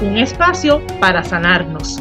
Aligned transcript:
Un 0.00 0.16
espacio 0.16 0.80
para 1.00 1.24
sanarnos. 1.24 2.00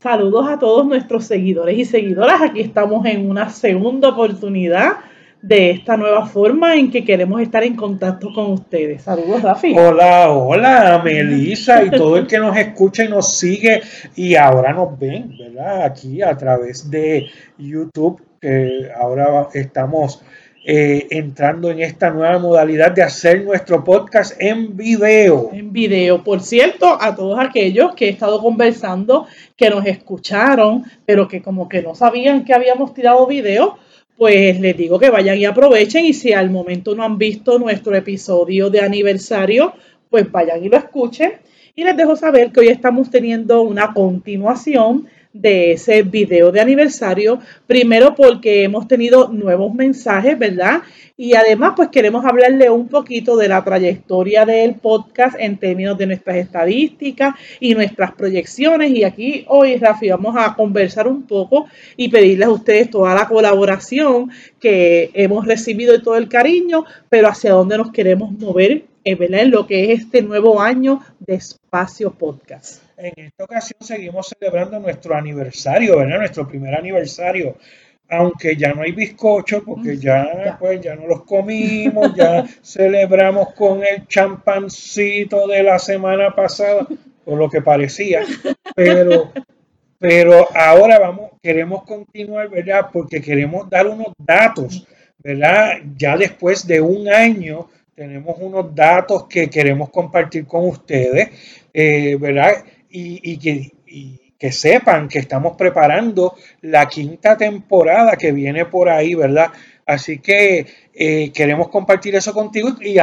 Saludos 0.00 0.48
a 0.48 0.60
todos 0.60 0.86
nuestros 0.86 1.24
seguidores 1.24 1.76
y 1.76 1.84
seguidoras. 1.84 2.40
Aquí 2.40 2.60
estamos 2.60 3.04
en 3.06 3.28
una 3.28 3.50
segunda 3.50 4.10
oportunidad 4.10 4.98
de 5.42 5.70
esta 5.70 5.96
nueva 5.96 6.24
forma 6.26 6.76
en 6.76 6.92
que 6.92 7.04
queremos 7.04 7.42
estar 7.42 7.64
en 7.64 7.74
contacto 7.74 8.32
con 8.32 8.52
ustedes. 8.52 9.02
Saludos, 9.02 9.42
Rafi. 9.42 9.74
Hola, 9.76 10.30
hola, 10.30 11.02
Melissa 11.04 11.82
y 11.82 11.90
todo 11.90 12.16
el 12.16 12.28
que 12.28 12.38
nos 12.38 12.56
escucha 12.56 13.04
y 13.04 13.08
nos 13.08 13.36
sigue 13.36 13.82
y 14.14 14.36
ahora 14.36 14.72
nos 14.72 14.96
ven, 15.00 15.36
¿verdad? 15.36 15.82
Aquí 15.82 16.22
a 16.22 16.36
través 16.36 16.88
de 16.88 17.26
YouTube, 17.58 18.22
que 18.40 18.88
ahora 19.00 19.48
estamos 19.52 20.22
eh, 20.64 21.08
entrando 21.10 21.72
en 21.72 21.80
esta 21.80 22.10
nueva 22.10 22.38
modalidad 22.38 22.92
de 22.92 23.02
hacer 23.02 23.42
nuestro 23.42 23.82
podcast 23.82 24.40
en 24.40 24.76
video. 24.76 25.50
En 25.52 25.72
video. 25.72 26.22
Por 26.22 26.40
cierto, 26.40 26.96
a 27.00 27.16
todos 27.16 27.38
aquellos 27.40 27.96
que 27.96 28.06
he 28.06 28.10
estado 28.10 28.40
conversando, 28.40 29.26
que 29.56 29.70
nos 29.70 29.84
escucharon, 29.86 30.84
pero 31.04 31.26
que 31.26 31.42
como 31.42 31.68
que 31.68 31.82
no 31.82 31.96
sabían 31.96 32.44
que 32.44 32.54
habíamos 32.54 32.94
tirado 32.94 33.26
video, 33.26 33.76
pues 34.16 34.60
les 34.60 34.76
digo 34.76 35.00
que 35.00 35.10
vayan 35.10 35.36
y 35.36 35.46
aprovechen 35.46 36.04
y 36.04 36.12
si 36.12 36.32
al 36.32 36.50
momento 36.50 36.94
no 36.94 37.02
han 37.02 37.18
visto 37.18 37.58
nuestro 37.58 37.96
episodio 37.96 38.70
de 38.70 38.82
aniversario, 38.82 39.72
pues 40.10 40.30
vayan 40.30 40.64
y 40.64 40.68
lo 40.68 40.76
escuchen. 40.76 41.32
Y 41.74 41.82
les 41.82 41.96
dejo 41.96 42.14
saber 42.14 42.52
que 42.52 42.60
hoy 42.60 42.68
estamos 42.68 43.10
teniendo 43.10 43.62
una 43.62 43.92
continuación 43.92 45.08
de 45.32 45.72
ese 45.72 46.02
video 46.02 46.52
de 46.52 46.60
aniversario. 46.60 47.38
Primero 47.66 48.14
porque 48.14 48.64
hemos 48.64 48.86
tenido 48.86 49.28
nuevos 49.28 49.74
mensajes, 49.74 50.38
¿verdad? 50.38 50.82
Y 51.16 51.34
además 51.34 51.74
pues 51.76 51.88
queremos 51.90 52.24
hablarle 52.24 52.70
un 52.70 52.88
poquito 52.88 53.36
de 53.36 53.48
la 53.48 53.62
trayectoria 53.62 54.44
del 54.44 54.74
podcast 54.74 55.36
en 55.38 55.58
términos 55.58 55.96
de 55.98 56.06
nuestras 56.06 56.36
estadísticas 56.36 57.34
y 57.60 57.74
nuestras 57.74 58.12
proyecciones. 58.12 58.90
Y 58.90 59.04
aquí 59.04 59.44
hoy, 59.48 59.76
Rafi, 59.76 60.10
vamos 60.10 60.34
a 60.38 60.54
conversar 60.54 61.06
un 61.06 61.22
poco 61.22 61.66
y 61.96 62.08
pedirles 62.08 62.48
a 62.48 62.52
ustedes 62.52 62.90
toda 62.90 63.14
la 63.14 63.28
colaboración 63.28 64.30
que 64.58 65.10
hemos 65.14 65.46
recibido 65.46 65.94
y 65.94 66.02
todo 66.02 66.16
el 66.16 66.28
cariño, 66.28 66.84
pero 67.08 67.28
hacia 67.28 67.52
dónde 67.52 67.78
nos 67.78 67.92
queremos 67.92 68.32
mover 68.32 68.84
en 69.04 69.50
lo 69.50 69.66
que 69.66 69.92
es 69.92 70.00
este 70.00 70.22
nuevo 70.22 70.60
año 70.60 71.00
de 71.18 71.34
Espacio 71.34 72.12
Podcast. 72.12 72.91
En 73.02 73.24
esta 73.26 73.42
ocasión 73.42 73.78
seguimos 73.80 74.28
celebrando 74.28 74.78
nuestro 74.78 75.16
aniversario, 75.16 75.98
¿verdad? 75.98 76.18
Nuestro 76.18 76.46
primer 76.46 76.72
aniversario. 76.76 77.56
Aunque 78.08 78.54
ya 78.54 78.72
no 78.72 78.82
hay 78.82 78.92
bizcocho, 78.92 79.64
porque 79.64 79.96
ya, 79.96 80.56
pues 80.60 80.80
ya 80.80 80.94
no 80.94 81.08
los 81.08 81.24
comimos, 81.24 82.14
ya 82.14 82.46
celebramos 82.62 83.54
con 83.54 83.80
el 83.80 84.06
champancito 84.06 85.48
de 85.48 85.64
la 85.64 85.80
semana 85.80 86.32
pasada, 86.32 86.86
por 87.24 87.38
lo 87.38 87.50
que 87.50 87.60
parecía. 87.60 88.22
Pero, 88.76 89.32
pero 89.98 90.46
ahora 90.54 91.00
vamos, 91.00 91.32
queremos 91.42 91.82
continuar, 91.82 92.50
¿verdad? 92.50 92.86
Porque 92.92 93.20
queremos 93.20 93.68
dar 93.68 93.88
unos 93.88 94.12
datos, 94.16 94.86
¿verdad? 95.18 95.78
Ya 95.96 96.16
después 96.16 96.64
de 96.68 96.80
un 96.80 97.08
año 97.08 97.68
tenemos 97.96 98.36
unos 98.38 98.72
datos 98.72 99.26
que 99.26 99.50
queremos 99.50 99.90
compartir 99.90 100.46
con 100.46 100.68
ustedes, 100.68 101.30
eh, 101.74 102.16
¿verdad? 102.20 102.62
Y, 102.94 103.38
que, 103.38 103.72
que, 104.38 104.52
sepan 104.52 105.08
que 105.08 105.18
estamos 105.18 105.56
preparando 105.56 106.34
la 106.60 106.86
quinta 106.86 107.36
temporada 107.38 108.16
que 108.16 108.32
viene 108.32 108.66
por 108.66 108.88
ahí, 108.90 109.14
¿verdad? 109.14 109.50
Así 109.86 110.18
que 110.18 110.66
eh, 110.94 111.32
queremos 111.32 111.68
compartir 111.68 112.14
eso 112.14 112.34
contigo 112.34 112.76
y, 112.80 112.96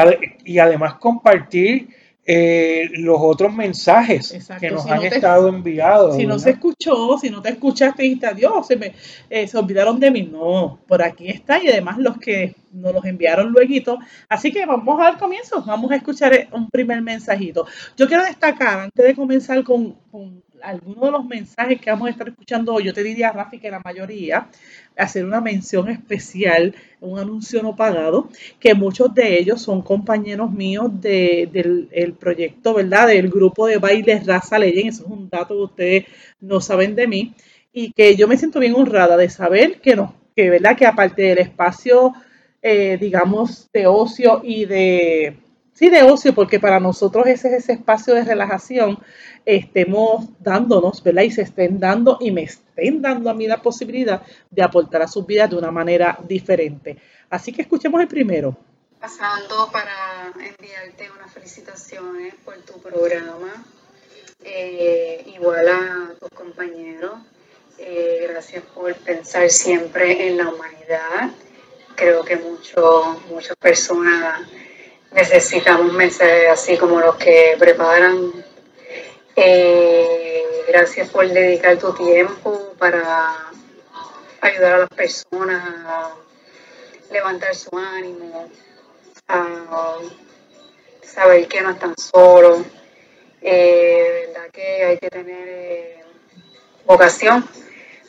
y 0.45 0.59
además 0.59 0.95
compartir 0.95 1.89
eh, 2.31 2.91
los 2.93 3.17
otros 3.19 3.51
mensajes 3.51 4.37
que 4.59 4.69
nos 4.69 4.85
han 4.85 5.01
estado 5.01 5.47
enviados. 5.47 6.15
Si 6.15 6.27
no 6.27 6.37
se 6.37 6.51
escuchó, 6.51 7.17
si 7.17 7.31
no 7.31 7.41
te 7.41 7.49
escuchaste 7.49 8.05
y 8.05 8.23
adiós, 8.23 8.67
se, 8.67 8.75
me, 8.75 8.93
eh, 9.31 9.47
se 9.47 9.57
olvidaron 9.57 9.99
de 9.99 10.11
mí. 10.11 10.29
No, 10.31 10.79
por 10.87 11.01
aquí 11.01 11.27
está 11.27 11.57
y 11.57 11.69
además 11.69 11.97
los 11.97 12.19
que 12.19 12.53
nos 12.71 12.93
los 12.93 13.03
enviaron 13.05 13.51
luego. 13.51 13.97
Así 14.27 14.51
que 14.51 14.63
vamos 14.67 14.99
a 14.99 15.05
dar 15.05 15.17
comienzo, 15.17 15.63
vamos 15.65 15.89
a 15.89 15.95
escuchar 15.95 16.47
un 16.51 16.69
primer 16.69 17.01
mensajito. 17.01 17.65
Yo 17.97 18.07
quiero 18.07 18.23
destacar, 18.23 18.79
antes 18.81 19.03
de 19.07 19.15
comenzar 19.15 19.63
con, 19.63 19.95
con 20.11 20.43
algunos 20.61 21.05
de 21.05 21.11
los 21.11 21.25
mensajes 21.25 21.79
que 21.79 21.89
vamos 21.89 22.07
a 22.07 22.11
estar 22.11 22.27
escuchando 22.27 22.73
hoy, 22.73 22.85
yo 22.85 22.93
te 22.93 23.03
diría, 23.03 23.31
Rafi, 23.31 23.59
que 23.59 23.71
la 23.71 23.79
mayoría, 23.79 24.47
hacer 24.97 25.25
una 25.25 25.41
mención 25.41 25.89
especial, 25.89 26.75
un 26.99 27.19
anuncio 27.19 27.61
no 27.63 27.75
pagado, 27.75 28.29
que 28.59 28.73
muchos 28.73 29.13
de 29.13 29.39
ellos 29.39 29.61
son 29.61 29.81
compañeros 29.81 30.51
míos 30.51 30.89
del 31.01 32.15
proyecto, 32.19 32.73
¿verdad? 32.73 33.07
Del 33.07 33.29
grupo 33.29 33.67
de 33.67 33.77
bailes 33.77 34.25
Raza 34.25 34.59
Legend, 34.59 34.89
eso 34.89 35.05
es 35.05 35.11
un 35.11 35.29
dato 35.29 35.55
que 35.55 35.63
ustedes 35.63 36.05
no 36.41 36.61
saben 36.61 36.95
de 36.95 37.07
mí, 37.07 37.33
y 37.71 37.91
que 37.91 38.15
yo 38.15 38.27
me 38.27 38.37
siento 38.37 38.59
bien 38.59 38.75
honrada 38.75 39.15
de 39.15 39.29
saber 39.29 39.79
que, 39.79 39.95
no, 39.95 40.13
que, 40.35 40.49
¿verdad? 40.49 40.75
que 40.75 40.85
aparte 40.85 41.21
del 41.21 41.37
espacio, 41.39 42.13
eh, 42.61 42.97
digamos, 42.99 43.69
de 43.71 43.87
ocio 43.87 44.41
y 44.43 44.65
de 44.65 45.37
sí 45.79 45.89
de 45.89 46.03
ocio, 46.03 46.35
porque 46.35 46.59
para 46.59 46.77
nosotros 46.77 47.25
ese 47.25 47.47
es 47.47 47.63
ese 47.63 47.71
espacio 47.71 48.13
de 48.13 48.25
relajación, 48.25 48.99
estemos 49.45 50.27
dándonos, 50.37 51.01
¿verdad? 51.01 51.21
Y 51.21 51.31
se 51.31 51.43
estén 51.43 51.79
dando 51.79 52.17
y 52.19 52.31
me 52.31 52.43
estén 52.43 53.01
dando 53.01 53.29
a 53.29 53.33
mí 53.33 53.47
la 53.47 53.61
posibilidad 53.61 54.21
de 54.51 54.61
aportar 54.61 55.03
a 55.03 55.07
sus 55.07 55.25
vidas 55.25 55.49
de 55.49 55.55
una 55.55 55.71
manera 55.71 56.19
diferente. 56.27 56.97
Así 57.29 57.53
que 57.53 57.61
escuchemos 57.61 58.01
el 58.01 58.09
primero. 58.09 58.57
Pasando 58.99 59.69
para 59.71 60.33
enviarte 60.33 61.09
unas 61.17 61.31
felicitaciones 61.31 62.35
por 62.43 62.57
tu 62.57 62.73
programa, 62.81 63.65
eh, 64.43 65.23
igual 65.33 65.65
a 65.69 66.13
tus 66.19 66.29
compañeros. 66.31 67.13
Eh, 67.77 68.27
gracias 68.29 68.65
por 68.75 68.93
pensar 68.95 69.49
siempre 69.49 70.27
en 70.27 70.35
la 70.35 70.49
humanidad. 70.49 71.31
Creo 71.95 72.25
que 72.25 72.35
mucho, 72.35 73.21
muchas 73.29 73.55
personas 73.55 74.41
necesitamos 75.11 75.91
meses 75.93 76.47
así 76.49 76.77
como 76.77 76.99
los 76.99 77.15
que 77.15 77.55
preparan. 77.57 78.31
Eh, 79.35 80.43
gracias 80.67 81.09
por 81.09 81.27
dedicar 81.27 81.77
tu 81.77 81.93
tiempo 81.93 82.73
para 82.77 83.51
ayudar 84.41 84.73
a 84.73 84.77
las 84.79 84.89
personas 84.89 85.63
a 85.85 86.11
levantar 87.11 87.55
su 87.55 87.69
ánimo, 87.77 88.49
a 89.27 89.97
saber 91.01 91.47
que 91.47 91.61
no 91.61 91.71
están 91.71 91.95
solos. 91.97 92.65
Eh, 93.41 94.27
verdad 94.27 94.49
que 94.51 94.83
hay 94.83 94.97
que 94.97 95.09
tener 95.09 95.47
eh, 95.47 96.03
vocación 96.85 97.47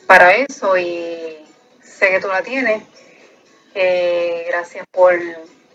para 0.05 0.33
eso 0.35 0.77
y 0.77 1.45
sé 1.81 2.09
que 2.09 2.19
tú 2.19 2.27
la 2.27 2.41
tienes. 2.41 2.83
gracias 4.49 4.85
por 4.91 5.13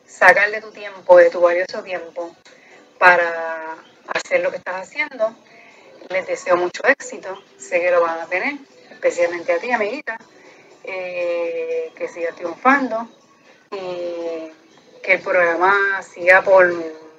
sacarle 0.07 0.61
tu 0.61 0.71
tiempo, 0.71 1.17
de 1.17 1.31
tu 1.31 1.41
valioso 1.41 1.83
tiempo, 1.83 2.35
para 2.99 3.77
hacer 4.09 4.41
lo 4.41 4.51
que 4.51 4.59
estás 4.59 4.83
haciendo. 4.83 5.35
Les 6.09 6.27
deseo 6.27 6.57
mucho 6.57 6.85
éxito, 6.87 7.43
sé 7.59 7.81
que 7.81 7.91
lo 7.91 8.01
van 8.01 8.21
a 8.21 8.27
tener, 8.27 8.55
especialmente 8.91 9.53
a 9.53 9.59
ti, 9.59 9.71
amiguita, 9.73 10.17
eh, 10.85 11.93
que 11.97 12.09
siga 12.09 12.33
triunfando 12.33 13.09
y 13.73 14.53
que 15.03 15.15
el 15.15 15.21
programa 15.21 16.03
siga 16.03 16.43
por 16.43 16.73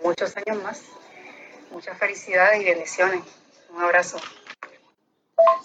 muchos 0.03 0.35
años 0.37 0.63
más. 0.63 0.81
Muchas 1.71 1.97
felicidades 1.97 2.61
y 2.61 2.65
bendiciones. 2.65 3.21
Un 3.69 3.83
abrazo. 3.83 4.17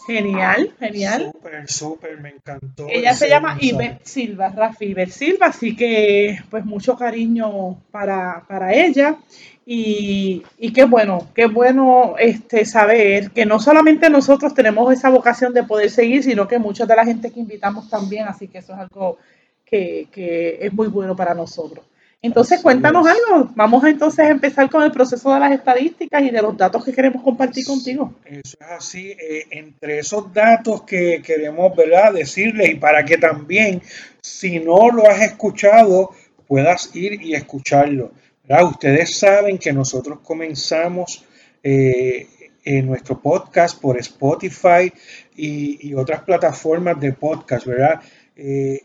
Genial, 0.07 0.75
genial. 0.79 1.31
Súper, 1.33 1.71
súper, 1.71 2.21
me 2.21 2.31
encantó. 2.31 2.87
Ella 2.91 3.15
se 3.15 3.29
llama 3.29 3.57
Iber 3.61 4.01
Silva, 4.03 4.49
Rafi 4.49 4.87
Iber 4.87 5.11
Silva, 5.11 5.47
así 5.47 5.77
que 5.77 6.41
pues 6.51 6.65
mucho 6.65 6.97
cariño 6.97 7.81
para, 7.91 8.73
ella. 8.73 9.17
Y, 9.65 10.43
y, 10.59 10.73
qué 10.73 10.85
bueno, 10.85 11.29
qué 11.35 11.47
bueno 11.47 12.17
este, 12.19 12.65
saber 12.65 13.31
que 13.31 13.47
no 13.47 13.61
solamente 13.61 14.11
nosotros 14.11 14.55
tenemos 14.55 14.93
esa 14.93 15.09
vocación 15.09 15.55
de 15.55 15.63
poder 15.63 15.89
seguir, 15.89 16.25
sino 16.25 16.49
que 16.49 16.59
mucha 16.59 16.85
de 16.85 16.97
la 16.97 17.05
gente 17.05 17.31
que 17.31 17.39
invitamos 17.39 17.89
también, 17.89 18.27
así 18.27 18.49
que 18.49 18.59
eso 18.59 18.73
es 18.73 18.81
algo 18.81 19.19
que, 19.65 20.09
que 20.11 20.59
es 20.67 20.73
muy 20.73 20.89
bueno 20.89 21.15
para 21.15 21.33
nosotros. 21.33 21.85
Entonces, 22.25 22.63
cuéntanos 22.63 23.05
algo. 23.05 23.51
Vamos 23.57 23.83
a 23.83 23.91
entonces 23.91 24.21
a 24.21 24.29
empezar 24.29 24.71
con 24.71 24.85
el 24.85 24.93
proceso 24.93 25.35
de 25.35 25.41
las 25.41 25.51
estadísticas 25.51 26.23
y 26.23 26.31
de 26.31 26.41
los 26.41 26.57
datos 26.57 26.85
que 26.85 26.93
queremos 26.93 27.21
compartir 27.21 27.67
contigo. 27.67 28.15
Eso 28.25 28.57
es 28.61 28.67
así. 28.71 29.11
Eh, 29.11 29.47
entre 29.51 29.99
esos 29.99 30.33
datos 30.33 30.85
que 30.85 31.21
queremos 31.21 31.75
¿verdad? 31.75 32.13
decirles 32.13 32.71
y 32.71 32.75
para 32.77 33.05
que 33.05 33.19
también, 33.19 33.83
si 34.21 34.61
no 34.61 34.91
lo 34.91 35.09
has 35.09 35.21
escuchado, 35.21 36.11
puedas 36.47 36.95
ir 36.95 37.21
y 37.21 37.35
escucharlo. 37.35 38.13
Ustedes 38.49 39.17
saben 39.17 39.59
que 39.59 39.73
nosotros 39.73 40.21
comenzamos 40.23 41.25
eh, 41.63 42.29
en 42.65 42.87
nuestro 42.87 43.21
podcast 43.21 43.81
por 43.81 43.99
Spotify 43.99 44.93
y, 45.35 45.93
otras 45.95 46.23
plataformas 46.23 47.01
de 47.01 47.15
podcast, 47.15 47.67
¿verdad? 47.67 48.01
Eh, 48.37 48.81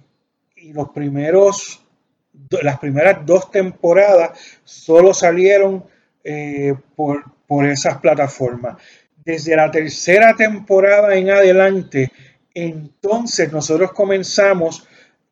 y 0.56 0.74
los 0.74 0.90
primeros 0.90 1.87
las 2.62 2.80
primeras 2.80 3.26
dos 3.26 3.52
temporadas 3.52 4.38
solo 4.64 5.14
salieron 5.14 5.84
eh, 6.24 6.74
por, 6.96 7.24
esas 7.66 8.00
plataformas. 8.00 8.78
Desde 9.24 9.56
la 9.56 9.72
tercera 9.72 10.36
temporada 10.36 11.16
en 11.16 11.30
adelante, 11.30 12.12
entonces 12.54 13.52
nosotros 13.52 13.92
comenzamos, 13.92 14.88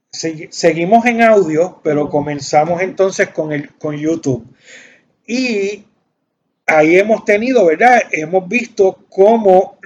seguimos 0.10 1.06
en 1.06 1.22
audio, 1.22 1.81
pero 1.84 2.10
comenzamos 2.10 2.81
entonces 2.81 3.30
con, 3.30 3.52
el, 3.52 3.69
con 3.75 3.98
YouTube. 3.98 4.46
Y 5.28 5.86
ahí 6.66 6.98
hemos 6.98 7.25
tenido, 7.25 7.66
¿verdad? 7.66 8.04
Hemos 8.12 8.48
visto 8.48 9.06
cómo, 9.10 9.78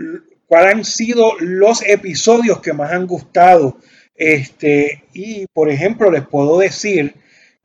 cuáles 0.48 0.76
han 0.76 0.86
sido 0.86 1.34
los 1.40 1.84
episodios 1.88 2.62
que 2.62 2.74
más 2.74 2.92
han 2.92 3.08
gustado 3.08 3.78
este, 4.20 5.06
y 5.14 5.48
por 5.48 5.70
ejemplo, 5.70 6.12
les 6.12 6.28
puedo 6.28 6.60
decir 6.60 7.16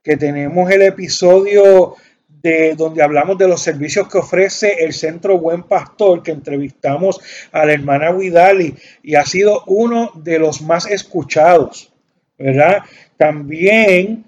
que 0.05 0.17
tenemos 0.17 0.71
el 0.71 0.83
episodio 0.83 1.97
de 2.29 2.75
donde 2.77 3.03
hablamos 3.03 3.37
de 3.39 3.49
los 3.49 3.61
servicios 3.61 4.07
que 4.07 4.19
ofrece 4.19 4.85
el 4.85 4.93
Centro 4.93 5.39
Buen 5.39 5.65
Pastor, 5.65 6.23
que 6.23 6.31
entrevistamos 6.31 7.21
a 7.51 7.67
la 7.67 7.73
hermana 7.73 8.13
Vidali 8.13 8.77
y 9.03 9.17
ha 9.17 9.25
sido 9.25 9.65
uno 9.67 10.13
de 10.15 10.39
los 10.39 10.63
más 10.63 10.87
escuchados, 10.87 11.93
¿verdad? 12.39 12.83
También 13.17 14.25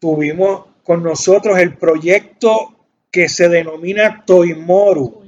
tuvimos 0.00 0.64
con 0.82 1.04
nosotros 1.04 1.58
el 1.58 1.76
proyecto 1.76 2.74
que 3.10 3.28
se 3.28 3.48
denomina 3.48 4.24
Toimoru, 4.26 5.22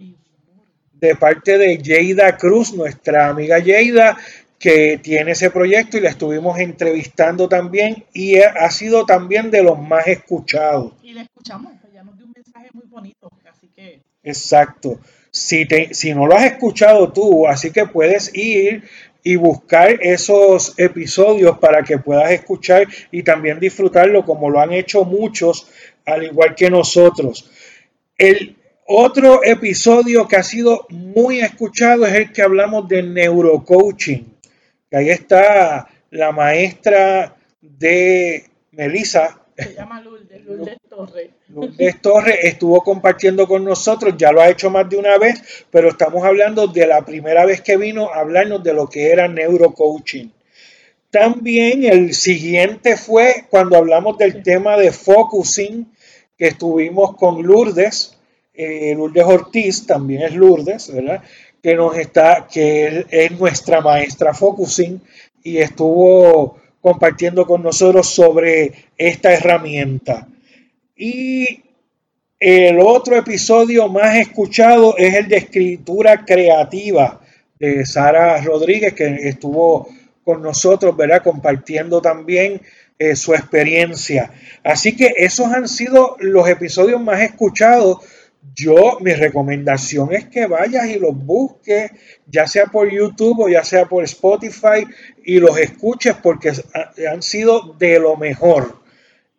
de 0.94 1.14
parte 1.14 1.58
de 1.58 1.78
Yeida 1.78 2.36
Cruz, 2.36 2.74
nuestra 2.74 3.28
amiga 3.28 3.58
Yeida, 3.58 4.16
que 4.60 5.00
tiene 5.02 5.30
ese 5.30 5.50
proyecto 5.50 5.96
y 5.96 6.02
la 6.02 6.10
estuvimos 6.10 6.58
entrevistando 6.58 7.48
también 7.48 8.04
y 8.12 8.36
ha 8.36 8.70
sido 8.70 9.06
también 9.06 9.50
de 9.50 9.62
los 9.62 9.78
más 9.80 10.06
escuchados. 10.06 10.92
Y 11.02 11.14
la 11.14 11.22
escuchamos, 11.22 11.72
ya 11.94 12.04
nos 12.04 12.18
dio 12.18 12.26
un 12.26 12.32
mensaje 12.36 12.68
muy 12.74 12.84
bonito, 12.86 13.30
así 13.50 13.70
que... 13.74 14.02
Exacto. 14.22 15.00
Si, 15.30 15.64
te, 15.64 15.94
si 15.94 16.12
no 16.12 16.26
lo 16.26 16.36
has 16.36 16.44
escuchado 16.44 17.10
tú, 17.10 17.46
así 17.48 17.70
que 17.70 17.86
puedes 17.86 18.34
ir 18.36 18.84
y 19.22 19.36
buscar 19.36 19.96
esos 20.02 20.78
episodios 20.78 21.58
para 21.58 21.82
que 21.82 21.96
puedas 21.96 22.30
escuchar 22.30 22.86
y 23.10 23.22
también 23.22 23.60
disfrutarlo 23.60 24.26
como 24.26 24.50
lo 24.50 24.60
han 24.60 24.74
hecho 24.74 25.06
muchos, 25.06 25.68
al 26.04 26.24
igual 26.24 26.54
que 26.54 26.68
nosotros. 26.68 27.50
El 28.18 28.56
otro 28.86 29.42
episodio 29.42 30.28
que 30.28 30.36
ha 30.36 30.42
sido 30.42 30.86
muy 30.90 31.40
escuchado 31.40 32.04
es 32.04 32.12
el 32.12 32.30
que 32.30 32.42
hablamos 32.42 32.86
de 32.88 33.02
neurocoaching 33.02 34.29
ahí 34.96 35.10
está 35.10 35.88
la 36.10 36.32
maestra 36.32 37.36
de 37.60 38.44
Melissa. 38.72 39.40
Se 39.56 39.74
llama 39.74 40.00
Lourdes, 40.00 40.44
Lourdes 40.44 40.78
Torres. 40.88 41.30
Lourdes 41.48 42.00
Torres 42.00 42.38
estuvo 42.42 42.80
compartiendo 42.82 43.46
con 43.46 43.64
nosotros, 43.64 44.14
ya 44.16 44.32
lo 44.32 44.40
ha 44.40 44.48
hecho 44.48 44.70
más 44.70 44.88
de 44.88 44.96
una 44.96 45.18
vez, 45.18 45.66
pero 45.70 45.88
estamos 45.88 46.24
hablando 46.24 46.66
de 46.66 46.86
la 46.86 47.04
primera 47.04 47.44
vez 47.44 47.60
que 47.60 47.76
vino 47.76 48.10
a 48.10 48.20
hablarnos 48.20 48.62
de 48.62 48.72
lo 48.72 48.88
que 48.88 49.10
era 49.10 49.28
neurocoaching. 49.28 50.32
También 51.10 51.84
el 51.84 52.14
siguiente 52.14 52.96
fue 52.96 53.46
cuando 53.50 53.76
hablamos 53.76 54.16
del 54.16 54.42
tema 54.42 54.76
de 54.76 54.92
focusing, 54.92 55.92
que 56.38 56.46
estuvimos 56.48 57.16
con 57.16 57.42
Lourdes, 57.42 58.16
eh, 58.54 58.94
Lourdes 58.96 59.24
Ortiz, 59.24 59.86
también 59.86 60.22
es 60.22 60.34
Lourdes, 60.34 60.92
¿verdad? 60.92 61.22
Que 61.62 61.74
nos 61.74 61.96
está, 61.96 62.46
que 62.50 63.06
es 63.10 63.30
nuestra 63.32 63.80
maestra 63.80 64.34
Focusing 64.34 65.00
y 65.42 65.58
estuvo 65.58 66.58
compartiendo 66.80 67.46
con 67.46 67.62
nosotros 67.62 68.08
sobre 68.08 68.72
esta 68.96 69.32
herramienta. 69.32 70.26
Y 70.96 71.62
el 72.38 72.80
otro 72.80 73.16
episodio 73.16 73.88
más 73.88 74.16
escuchado 74.16 74.96
es 74.96 75.14
el 75.14 75.28
de 75.28 75.36
escritura 75.36 76.24
creativa 76.24 77.20
de 77.58 77.84
Sara 77.84 78.40
Rodríguez, 78.40 78.94
que 78.94 79.28
estuvo 79.28 79.88
con 80.24 80.42
nosotros, 80.42 80.96
¿verdad? 80.96 81.22
Compartiendo 81.22 82.00
también 82.00 82.62
eh, 82.98 83.16
su 83.16 83.34
experiencia. 83.34 84.30
Así 84.64 84.96
que 84.96 85.12
esos 85.16 85.52
han 85.52 85.68
sido 85.68 86.16
los 86.20 86.48
episodios 86.48 87.00
más 87.02 87.20
escuchados 87.20 87.98
yo, 88.54 88.98
mi 89.00 89.12
recomendación 89.12 90.12
es 90.12 90.26
que 90.26 90.46
vayas 90.46 90.86
y 90.88 90.98
los 90.98 91.14
busques, 91.14 91.90
ya 92.26 92.46
sea 92.46 92.66
por 92.66 92.90
YouTube 92.90 93.40
o 93.40 93.48
ya 93.48 93.64
sea 93.64 93.86
por 93.86 94.04
Spotify, 94.04 94.86
y 95.24 95.38
los 95.38 95.58
escuches 95.58 96.16
porque 96.22 96.52
han 97.10 97.22
sido 97.22 97.74
de 97.78 97.98
lo 97.98 98.16
mejor. 98.16 98.80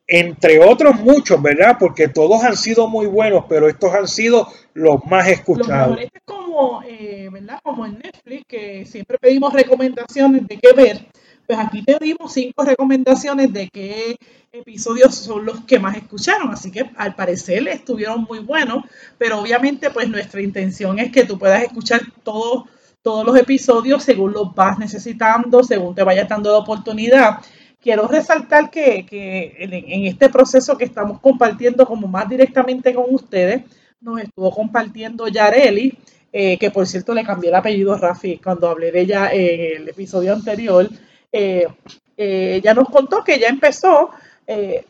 Entre 0.07 0.59
otros 0.59 0.99
muchos, 0.99 1.41
¿verdad? 1.41 1.77
Porque 1.79 2.09
todos 2.09 2.43
han 2.43 2.57
sido 2.57 2.87
muy 2.87 3.05
buenos, 3.05 3.45
pero 3.47 3.69
estos 3.69 3.93
han 3.93 4.07
sido 4.07 4.47
los 4.73 5.05
más 5.05 5.27
escuchados. 5.29 5.99
es 6.01 6.09
como, 6.25 6.83
eh, 6.83 7.29
¿verdad? 7.31 7.59
Como 7.63 7.85
en 7.85 7.99
Netflix, 7.99 8.43
que 8.45 8.85
siempre 8.85 9.17
pedimos 9.17 9.53
recomendaciones 9.53 10.47
de 10.47 10.57
qué 10.57 10.73
ver. 10.73 11.05
Pues 11.51 11.65
aquí 11.65 11.83
te 11.83 11.97
dimos 11.99 12.31
cinco 12.31 12.63
recomendaciones 12.63 13.51
de 13.51 13.67
qué 13.67 14.15
episodios 14.53 15.13
son 15.13 15.45
los 15.45 15.59
que 15.65 15.79
más 15.79 15.97
escucharon, 15.97 16.49
así 16.49 16.71
que 16.71 16.89
al 16.95 17.13
parecer 17.13 17.67
estuvieron 17.67 18.23
muy 18.23 18.39
buenos, 18.39 18.85
pero 19.17 19.37
obviamente 19.37 19.89
pues 19.89 20.07
nuestra 20.07 20.41
intención 20.41 20.97
es 20.97 21.11
que 21.11 21.25
tú 21.25 21.37
puedas 21.37 21.61
escuchar 21.61 22.03
todos 22.23 22.69
todos 23.01 23.25
los 23.25 23.35
episodios 23.37 24.01
según 24.01 24.31
los 24.31 24.55
vas 24.55 24.79
necesitando, 24.79 25.61
según 25.61 25.93
te 25.93 26.03
vayas 26.03 26.29
dando 26.29 26.53
la 26.53 26.59
oportunidad. 26.59 27.39
Quiero 27.81 28.07
resaltar 28.07 28.71
que, 28.71 29.05
que 29.05 29.53
en 29.59 30.05
este 30.05 30.29
proceso 30.29 30.77
que 30.77 30.85
estamos 30.85 31.19
compartiendo 31.19 31.85
como 31.85 32.07
más 32.07 32.29
directamente 32.29 32.93
con 32.93 33.13
ustedes, 33.13 33.63
nos 33.99 34.21
estuvo 34.21 34.51
compartiendo 34.51 35.27
Yareli, 35.27 35.97
eh, 36.31 36.57
que 36.57 36.71
por 36.71 36.87
cierto 36.87 37.13
le 37.13 37.25
cambié 37.25 37.49
el 37.49 37.55
apellido 37.55 37.91
a 37.91 37.97
Rafi 37.97 38.37
cuando 38.37 38.69
hablé 38.69 38.93
de 38.93 39.01
ella 39.01 39.33
en 39.33 39.81
el 39.81 39.89
episodio 39.89 40.31
anterior. 40.31 40.89
Eh, 41.31 41.67
eh, 42.17 42.55
ella 42.57 42.73
nos 42.73 42.89
contó 42.89 43.23
que 43.23 43.39
ya 43.39 43.47
empezó 43.47 44.11
eh, 44.45 44.85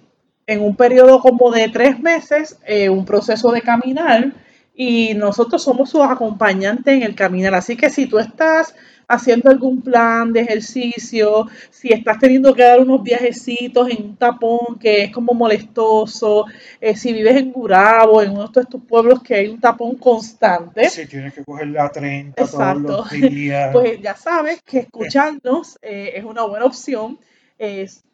en 0.48 0.62
un 0.62 0.76
periodo 0.76 1.20
como 1.20 1.52
de 1.52 1.70
tres 1.70 2.00
meses 2.00 2.58
eh, 2.66 2.90
un 2.90 3.06
proceso 3.06 3.52
de 3.52 3.62
caminar 3.62 4.34
y 4.76 5.14
nosotros 5.14 5.64
somos 5.64 5.90
sus 5.90 6.02
acompañantes 6.02 6.94
en 6.96 7.04
el 7.04 7.16
caminar. 7.16 7.56
Así 7.56 7.78
que 7.78 7.90
si 7.90 8.08
tú 8.08 8.20
estás 8.20 8.76
haciendo 9.12 9.50
algún 9.50 9.82
plan 9.82 10.34
de 10.34 10.42
ejercicio, 10.42 11.48
si 11.70 11.90
estás 11.90 12.20
teniendo 12.20 12.54
que 12.54 12.64
dar 12.64 12.80
unos 12.80 13.04
viajecitos 13.04 13.90
en 13.90 14.04
un 14.04 14.16
tapón 14.16 14.80
que 14.80 15.04
es 15.04 15.12
como 15.12 15.34
molestoso, 15.34 16.46
eh, 16.80 16.96
si 16.96 17.14
vives 17.14 17.38
en 17.38 17.52
Gurabo, 17.52 18.22
en 18.22 18.32
uno 18.32 18.48
de 18.48 18.62
estos 18.62 18.82
pueblos 18.84 19.22
que 19.22 19.36
hay 19.36 19.48
un 19.48 19.60
tapón 19.60 19.96
constante. 19.96 20.90
Si 20.90 21.06
tienes 21.08 21.34
que 21.34 21.44
coger 21.44 21.68
la 21.68 21.90
30 21.90 22.46
todos 22.46 22.82
los 22.82 23.10
días. 23.12 23.72
Pues 23.72 24.02
ya 24.02 24.16
sabes 24.16 24.62
que 24.64 24.80
escucharnos 24.80 25.78
es 25.82 26.24
una 26.24 26.44
buena 26.44 26.66
opción 26.66 27.20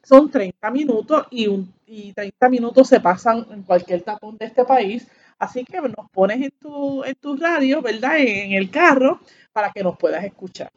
son 0.03 0.29
30 0.29 0.71
minutos 0.71 1.25
y, 1.31 1.47
un, 1.47 1.73
y 1.85 2.13
30 2.13 2.49
minutos 2.49 2.87
se 2.87 2.99
pasan 2.99 3.45
en 3.51 3.63
cualquier 3.63 4.01
tapón 4.01 4.37
de 4.37 4.45
este 4.45 4.63
país. 4.63 5.07
Así 5.39 5.63
que 5.63 5.79
nos 5.81 6.09
pones 6.11 6.41
en 6.41 6.51
tu, 6.51 7.03
en 7.03 7.15
tu 7.15 7.35
radio, 7.35 7.81
¿verdad? 7.81 8.17
En, 8.17 8.53
el 8.53 8.69
carro 8.69 9.19
para 9.53 9.71
que 9.71 9.83
nos 9.83 9.97
puedas 9.97 10.23
escuchar. 10.23 10.71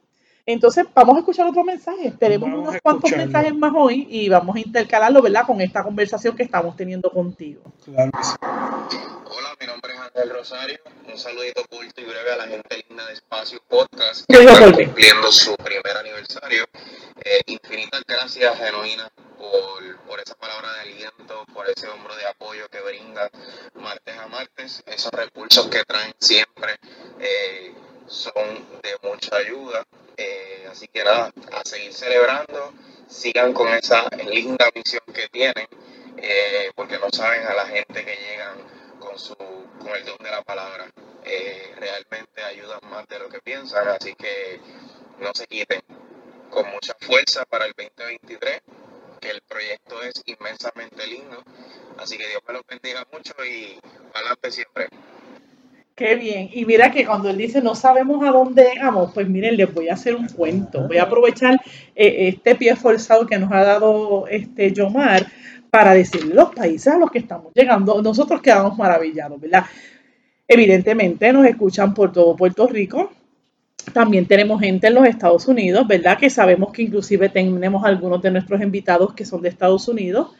Entonces, 0.53 0.87
vamos 0.95 1.17
a 1.17 1.19
escuchar 1.21 1.47
otro 1.47 1.65
mensaje. 1.65 2.13
Tenemos 2.19 2.49
unos 2.49 2.77
cuantos 2.83 3.11
mensajes 3.13 3.55
más 3.55 3.73
hoy 3.75 4.07
y 4.11 4.29
vamos 4.29 4.57
a 4.57 4.61
intercalarlo, 4.61 5.23
¿verdad? 5.23 5.47
Con 5.47 5.61
esta 5.61 5.83
conversación 5.83 6.37
que 6.37 6.43
estamos 6.43 6.77
teniendo 6.77 7.11
contigo. 7.11 7.63
Claro 7.85 8.11
Hola, 8.13 9.55
mi 9.61 9.67
nombre 9.67 9.93
es 9.95 10.01
Ángel 10.01 10.31
Rosario. 10.31 10.79
Un 11.11 11.19
saludito 11.19 11.63
corto 11.71 12.01
y 12.01 12.05
breve 12.05 12.33
a 12.33 12.37
la 12.37 12.47
gente 12.49 12.85
linda 12.89 13.07
de 13.07 13.13
Espacio 13.13 13.61
Podcast 13.69 14.27
que 14.27 14.43
está 14.43 14.73
cumpliendo 14.73 15.31
su 15.31 15.55
primer 15.57 15.97
aniversario. 15.97 16.65
Eh, 17.25 17.41
infinitas 17.47 18.03
gracias, 18.07 18.59
genuinas, 18.59 19.11
por, 19.39 19.99
por 20.07 20.21
esa 20.21 20.35
palabra 20.35 20.73
de 20.75 20.81
aliento, 20.81 21.45
por 21.53 21.69
ese 21.69 21.89
hombro 21.89 22.15
de 22.17 22.27
apoyo 22.27 22.69
que 22.69 22.81
brinda 22.81 23.31
martes 23.75 24.17
a 24.19 24.27
martes. 24.27 24.83
Esos 24.87 25.13
recursos 25.13 25.69
que 25.69 25.85
traen 25.85 26.13
siempre 26.19 26.77
eh, 27.21 27.73
son 28.07 28.67
de 28.83 29.09
mucha 29.09 29.37
ayuda. 29.37 29.85
Eh, 30.23 30.67
así 30.71 30.87
que 30.89 31.03
nada, 31.03 31.33
a 31.53 31.65
seguir 31.65 31.95
celebrando, 31.95 32.75
sigan 33.09 33.55
con 33.55 33.69
esa 33.69 34.07
linda 34.31 34.69
misión 34.75 35.03
que 35.15 35.29
tienen 35.29 35.67
eh, 36.19 36.71
porque 36.75 36.99
no 36.99 37.09
saben 37.11 37.47
a 37.47 37.55
la 37.55 37.67
gente 37.67 38.05
que 38.05 38.17
llegan 38.17 38.59
con, 38.99 39.19
su, 39.19 39.35
con 39.35 39.97
el 39.97 40.05
don 40.05 40.19
de 40.19 40.31
la 40.31 40.43
palabra. 40.43 40.91
Eh, 41.25 41.75
realmente 41.79 42.43
ayudan 42.43 42.81
más 42.91 43.09
de 43.09 43.19
lo 43.19 43.31
que 43.31 43.41
piensan, 43.41 43.89
así 43.89 44.15
que 44.15 44.61
no 45.21 45.31
se 45.35 45.47
quiten. 45.47 45.81
Con 46.51 46.69
mucha 46.71 46.95
fuerza 47.01 47.47
para 47.47 47.65
el 47.65 47.73
2023, 47.75 48.61
que 49.21 49.31
el 49.31 49.41
proyecto 49.43 50.03
es 50.03 50.23
inmensamente 50.27 51.07
lindo. 51.07 51.43
Así 51.97 52.19
que 52.19 52.27
Dios 52.27 52.43
me 52.47 52.55
lo 52.55 52.63
bendiga 52.69 53.07
mucho 53.11 53.33
y 53.45 53.79
adelante 54.13 54.51
siempre. 54.51 54.89
Qué 56.01 56.15
bien. 56.15 56.49
Y 56.55 56.65
mira 56.65 56.91
que 56.91 57.05
cuando 57.05 57.29
él 57.29 57.37
dice 57.37 57.61
no 57.61 57.75
sabemos 57.75 58.27
a 58.27 58.31
dónde 58.31 58.71
vamos, 58.81 59.13
pues 59.13 59.29
miren, 59.29 59.59
les 59.59 59.71
voy 59.71 59.91
a 59.91 59.93
hacer 59.93 60.15
un 60.15 60.29
cuento. 60.29 60.89
Voy 60.89 60.97
a 60.97 61.03
aprovechar 61.03 61.61
eh, 61.95 62.29
este 62.29 62.55
pie 62.55 62.75
forzado 62.75 63.27
que 63.27 63.39
nos 63.39 63.53
ha 63.53 63.63
dado 63.63 64.27
este 64.27 64.73
Yomar 64.73 65.27
para 65.69 65.93
decirle 65.93 66.35
los 66.35 66.55
países 66.55 66.91
a 66.91 66.97
los 66.97 67.11
que 67.11 67.19
estamos 67.19 67.53
llegando. 67.55 68.01
Nosotros 68.01 68.41
quedamos 68.41 68.79
maravillados, 68.79 69.39
¿verdad? 69.39 69.67
Evidentemente 70.49 71.35
nos 71.35 71.45
escuchan 71.45 71.93
por 71.93 72.11
todo 72.11 72.35
Puerto 72.35 72.67
Rico. 72.67 73.13
También 73.93 74.25
tenemos 74.25 74.59
gente 74.59 74.87
en 74.87 74.95
los 74.95 75.05
Estados 75.07 75.49
Unidos, 75.49 75.87
¿verdad? 75.87 76.17
Que 76.17 76.31
sabemos 76.31 76.73
que 76.73 76.81
inclusive 76.81 77.29
tenemos 77.29 77.85
algunos 77.85 78.23
de 78.23 78.31
nuestros 78.31 78.63
invitados 78.63 79.13
que 79.13 79.27
son 79.27 79.43
de 79.43 79.51
Estados 79.51 79.87
Unidos. 79.87 80.31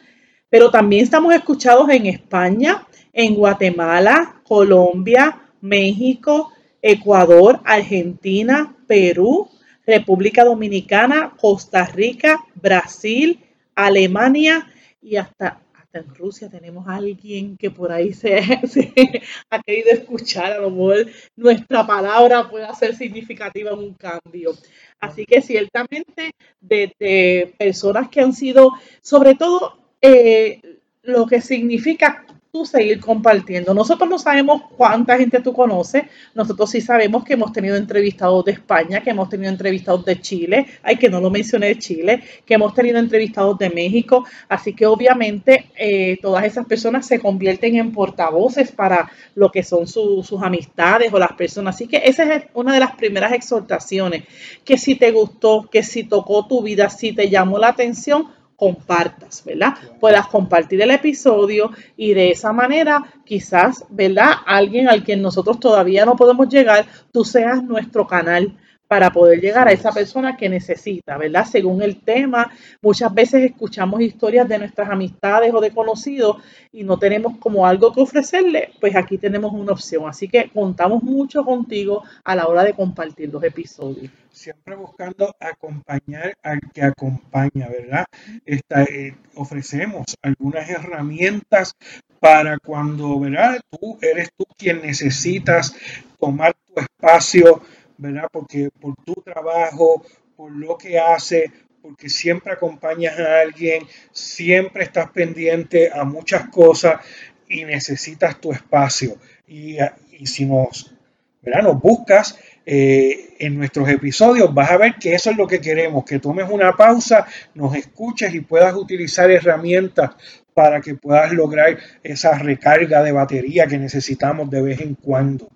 Pero 0.49 0.71
también 0.71 1.03
estamos 1.03 1.35
escuchados 1.35 1.87
en 1.91 2.07
España, 2.07 2.87
en 3.13 3.35
Guatemala, 3.35 4.41
Colombia, 4.43 5.37
México, 5.61 6.51
Ecuador, 6.81 7.61
Argentina, 7.63 8.75
Perú, 8.87 9.49
República 9.85 10.43
Dominicana, 10.43 11.33
Costa 11.39 11.85
Rica, 11.85 12.43
Brasil, 12.55 13.39
Alemania 13.75 14.67
y 15.01 15.15
hasta, 15.15 15.61
hasta 15.73 15.99
en 15.99 16.13
Rusia 16.15 16.49
tenemos 16.49 16.87
a 16.87 16.95
alguien 16.95 17.57
que 17.57 17.71
por 17.71 17.91
ahí 17.91 18.13
se, 18.13 18.37
ha 19.49 19.61
querido 19.61 19.91
escuchar. 19.91 20.53
A 20.53 20.59
lo 20.59 20.69
mejor 20.69 21.07
nuestra 21.35 21.85
palabra 21.85 22.49
puede 22.49 22.73
ser 22.75 22.95
significativa 22.95 23.71
en 23.71 23.79
un 23.79 23.93
cambio. 23.93 24.53
Así 24.99 25.25
que 25.25 25.41
ciertamente 25.41 26.31
desde 26.59 27.53
personas 27.57 28.09
que 28.09 28.21
han 28.21 28.33
sido, 28.33 28.71
sobre 29.01 29.35
todo, 29.35 29.77
eh, 30.01 30.61
lo 31.03 31.25
que 31.25 31.41
significa 31.41 32.25
tú 32.51 32.65
seguir 32.65 32.99
compartiendo. 32.99 33.73
Nosotros 33.73 34.09
no 34.09 34.19
sabemos 34.19 34.63
cuánta 34.75 35.17
gente 35.17 35.39
tú 35.39 35.53
conoces, 35.53 36.03
nosotros 36.35 36.69
sí 36.69 36.81
sabemos 36.81 37.23
que 37.23 37.33
hemos 37.33 37.53
tenido 37.53 37.77
entrevistados 37.77 38.43
de 38.43 38.51
España, 38.51 39.01
que 39.01 39.11
hemos 39.11 39.29
tenido 39.29 39.49
entrevistados 39.49 40.03
de 40.03 40.19
Chile, 40.19 40.65
hay 40.83 40.97
que 40.97 41.09
no 41.09 41.21
lo 41.21 41.29
mencioné 41.29 41.67
de 41.67 41.79
Chile, 41.79 42.21
que 42.45 42.55
hemos 42.55 42.73
tenido 42.73 42.99
entrevistados 42.99 43.57
de 43.57 43.69
México, 43.69 44.25
así 44.49 44.73
que 44.73 44.85
obviamente 44.85 45.71
eh, 45.77 46.17
todas 46.21 46.43
esas 46.43 46.65
personas 46.65 47.05
se 47.05 47.19
convierten 47.19 47.77
en 47.77 47.93
portavoces 47.93 48.73
para 48.73 49.09
lo 49.33 49.49
que 49.49 49.63
son 49.63 49.87
sus 49.87 50.29
amistades 50.41 51.13
o 51.13 51.19
las 51.19 51.31
personas. 51.33 51.75
Así 51.75 51.87
que 51.87 52.01
esa 52.03 52.35
es 52.35 52.43
una 52.53 52.73
de 52.73 52.81
las 52.81 52.95
primeras 52.97 53.31
exhortaciones, 53.31 54.23
que 54.65 54.77
si 54.77 54.95
te 54.95 55.11
gustó, 55.11 55.69
que 55.71 55.83
si 55.83 56.03
tocó 56.03 56.45
tu 56.47 56.61
vida, 56.61 56.89
si 56.89 57.13
te 57.13 57.29
llamó 57.29 57.57
la 57.57 57.69
atención, 57.69 58.27
compartas, 58.61 59.43
¿verdad? 59.43 59.73
Puedas 59.99 60.27
compartir 60.27 60.79
el 60.83 60.91
episodio 60.91 61.71
y 61.97 62.13
de 62.13 62.29
esa 62.29 62.53
manera 62.53 63.01
quizás, 63.25 63.83
¿verdad? 63.89 64.33
Alguien 64.45 64.87
al 64.87 65.03
quien 65.03 65.19
nosotros 65.19 65.59
todavía 65.59 66.05
no 66.05 66.15
podemos 66.15 66.47
llegar, 66.47 66.85
tú 67.11 67.25
seas 67.25 67.63
nuestro 67.63 68.05
canal 68.05 68.55
para 68.91 69.09
poder 69.09 69.39
llegar 69.39 69.69
a 69.69 69.71
esa 69.71 69.93
persona 69.93 70.35
que 70.35 70.49
necesita, 70.49 71.17
¿verdad? 71.17 71.45
Según 71.45 71.81
el 71.81 72.01
tema, 72.01 72.51
muchas 72.81 73.13
veces 73.13 73.49
escuchamos 73.49 74.01
historias 74.01 74.49
de 74.49 74.59
nuestras 74.59 74.89
amistades 74.89 75.53
o 75.53 75.61
de 75.61 75.71
conocidos 75.71 76.43
y 76.73 76.83
no 76.83 76.99
tenemos 76.99 77.37
como 77.37 77.65
algo 77.65 77.93
que 77.93 78.01
ofrecerle, 78.01 78.73
pues 78.81 78.97
aquí 78.97 79.17
tenemos 79.17 79.53
una 79.53 79.71
opción. 79.71 80.09
Así 80.09 80.27
que 80.27 80.49
contamos 80.49 81.03
mucho 81.03 81.45
contigo 81.45 82.03
a 82.25 82.35
la 82.35 82.47
hora 82.47 82.65
de 82.65 82.73
compartir 82.73 83.31
los 83.31 83.41
episodios. 83.45 84.11
Siempre 84.29 84.75
buscando 84.75 85.33
acompañar 85.39 86.33
al 86.43 86.59
que 86.73 86.83
acompaña, 86.83 87.69
¿verdad? 87.69 88.03
Eh, 88.45 89.15
ofrecemos 89.35 90.17
algunas 90.21 90.69
herramientas 90.69 91.77
para 92.19 92.57
cuando, 92.57 93.17
¿verdad? 93.21 93.61
Tú 93.69 93.97
eres 94.01 94.31
tú 94.35 94.43
quien 94.57 94.81
necesitas 94.81 95.73
tomar 96.19 96.53
tu 96.67 96.81
espacio 96.81 97.61
¿verdad? 97.97 98.27
Porque 98.31 98.69
por 98.79 98.95
tu 99.03 99.15
trabajo, 99.15 100.03
por 100.35 100.51
lo 100.51 100.77
que 100.77 100.99
hace, 100.99 101.51
porque 101.81 102.09
siempre 102.09 102.53
acompañas 102.53 103.19
a 103.19 103.41
alguien, 103.41 103.83
siempre 104.11 104.83
estás 104.83 105.09
pendiente 105.11 105.91
a 105.91 106.03
muchas 106.03 106.49
cosas 106.49 107.01
y 107.47 107.65
necesitas 107.65 108.39
tu 108.39 108.51
espacio. 108.51 109.17
Y, 109.47 109.77
si 110.25 110.45
nos, 110.45 110.93
¿verdad? 111.41 111.63
nos 111.63 111.81
buscas 111.81 112.37
eh, 112.65 113.35
en 113.39 113.57
nuestros 113.57 113.89
episodios, 113.89 114.53
vas 114.53 114.71
a 114.71 114.77
ver 114.77 114.95
que 114.99 115.13
eso 115.13 115.31
es 115.31 115.37
lo 115.37 115.47
que 115.47 115.59
queremos, 115.59 116.05
que 116.05 116.19
tomes 116.19 116.47
una 116.49 116.73
pausa, 116.73 117.25
nos 117.55 117.75
escuches 117.75 118.33
y 118.33 118.41
puedas 118.41 118.75
utilizar 118.75 119.31
herramientas 119.31 120.11
para 120.53 120.81
que 120.81 120.95
puedas 120.95 121.31
lograr 121.31 121.77
esa 122.03 122.37
recarga 122.37 123.01
de 123.01 123.11
batería 123.11 123.67
que 123.67 123.77
necesitamos 123.77 124.49
de 124.49 124.61
vez 124.61 124.81
en 124.81 124.95
cuando. 124.95 125.49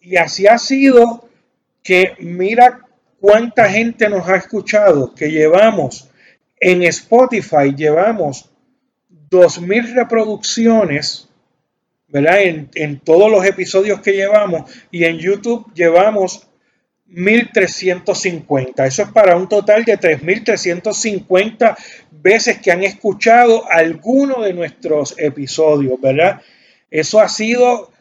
Y 0.00 0.16
así 0.16 0.46
ha 0.46 0.58
sido 0.58 1.27
que 1.88 2.16
mira 2.18 2.80
cuánta 3.18 3.66
gente 3.70 4.10
nos 4.10 4.28
ha 4.28 4.36
escuchado, 4.36 5.14
que 5.14 5.30
llevamos 5.30 6.10
en 6.60 6.82
Spotify, 6.82 7.74
llevamos 7.74 8.50
2.000 9.30 9.94
reproducciones, 9.94 11.30
¿verdad? 12.08 12.42
En, 12.42 12.68
en, 12.74 13.00
todos 13.00 13.30
los 13.30 13.42
episodios 13.46 14.02
que 14.02 14.12
llevamos 14.12 14.70
y 14.90 15.04
en 15.04 15.16
YouTube 15.16 15.72
llevamos 15.72 16.46
1.350. 17.10 18.86
Eso 18.86 19.04
es 19.04 19.08
para 19.10 19.34
un 19.34 19.48
total 19.48 19.82
de 19.86 19.98
3.350 19.98 21.74
veces 22.10 22.58
que 22.58 22.70
han 22.70 22.84
escuchado 22.84 23.64
alguno 23.70 24.42
de 24.42 24.52
nuestros 24.52 25.14
episodios, 25.18 25.98
¿verdad? 25.98 26.42
Eso 26.90 27.18
ha 27.18 27.30
sido 27.30 27.92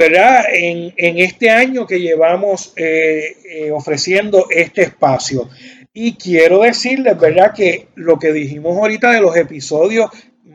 ¿verdad? 0.00 0.44
En, 0.50 0.94
este 0.96 1.50
año 1.50 1.86
que 1.86 2.00
llevamos 2.00 2.72
eh, 2.74 3.36
eh, 3.44 3.70
ofreciendo 3.70 4.46
este 4.48 4.80
espacio. 4.80 5.50
Y 5.92 6.14
quiero 6.14 6.62
decirles, 6.62 7.18
¿verdad? 7.18 7.52
Que 7.52 7.88
lo 7.96 8.18
que 8.18 8.32
dijimos 8.32 8.78
ahorita 8.78 9.10
de 9.10 9.20
los 9.20 9.36
episodios 9.36 10.08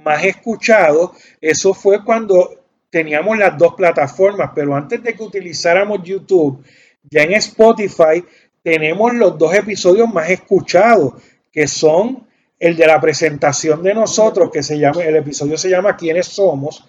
más 0.03 0.23
escuchados, 0.23 1.11
eso 1.39 1.75
fue 1.75 2.03
cuando 2.03 2.65
teníamos 2.89 3.37
las 3.37 3.55
dos 3.55 3.75
plataformas, 3.75 4.49
pero 4.55 4.75
antes 4.75 5.03
de 5.03 5.13
que 5.13 5.21
utilizáramos 5.21 6.01
YouTube, 6.03 6.65
ya 7.03 7.21
en 7.21 7.33
Spotify 7.33 8.23
tenemos 8.63 9.13
los 9.13 9.37
dos 9.37 9.53
episodios 9.53 10.11
más 10.11 10.27
escuchados, 10.27 11.21
que 11.51 11.67
son 11.67 12.25
el 12.57 12.75
de 12.75 12.87
la 12.87 12.99
presentación 12.99 13.83
de 13.83 13.93
nosotros, 13.93 14.49
que 14.51 14.63
se 14.63 14.79
llama, 14.79 15.03
el 15.03 15.17
episodio 15.17 15.55
se 15.55 15.69
llama 15.69 15.95
¿Quiénes 15.95 16.25
somos? 16.25 16.83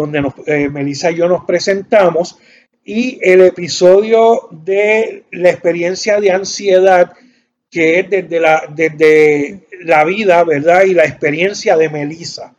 Donde 0.00 0.22
nos, 0.22 0.34
eh, 0.46 0.68
Melissa 0.68 1.10
y 1.10 1.16
yo 1.16 1.28
nos 1.28 1.44
presentamos, 1.44 2.38
y 2.84 3.18
el 3.22 3.42
episodio 3.42 4.48
de 4.50 5.24
la 5.32 5.50
experiencia 5.50 6.18
de 6.20 6.30
ansiedad, 6.30 7.12
que 7.70 8.00
es 8.00 8.10
desde 8.10 8.40
la, 8.40 8.64
desde 8.74 9.60
la 9.82 10.04
vida, 10.04 10.42
¿verdad? 10.44 10.84
Y 10.84 10.94
la 10.94 11.04
experiencia 11.04 11.76
de 11.76 11.88
Melissa. 11.88 12.54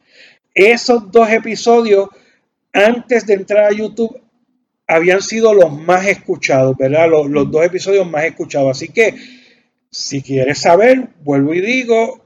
Esos 0.53 1.11
dos 1.11 1.29
episodios, 1.29 2.09
antes 2.71 3.25
de 3.25 3.33
entrar 3.33 3.65
a 3.65 3.75
YouTube, 3.75 4.21
habían 4.87 5.21
sido 5.21 5.53
los 5.53 5.71
más 5.71 6.05
escuchados, 6.07 6.77
¿verdad? 6.77 7.09
Los, 7.09 7.29
los 7.29 7.49
dos 7.49 7.65
episodios 7.65 8.09
más 8.09 8.25
escuchados. 8.25 8.71
Así 8.71 8.89
que, 8.89 9.15
si 9.89 10.21
quieres 10.21 10.59
saber, 10.59 11.07
vuelvo 11.23 11.53
y 11.53 11.61
digo, 11.61 12.21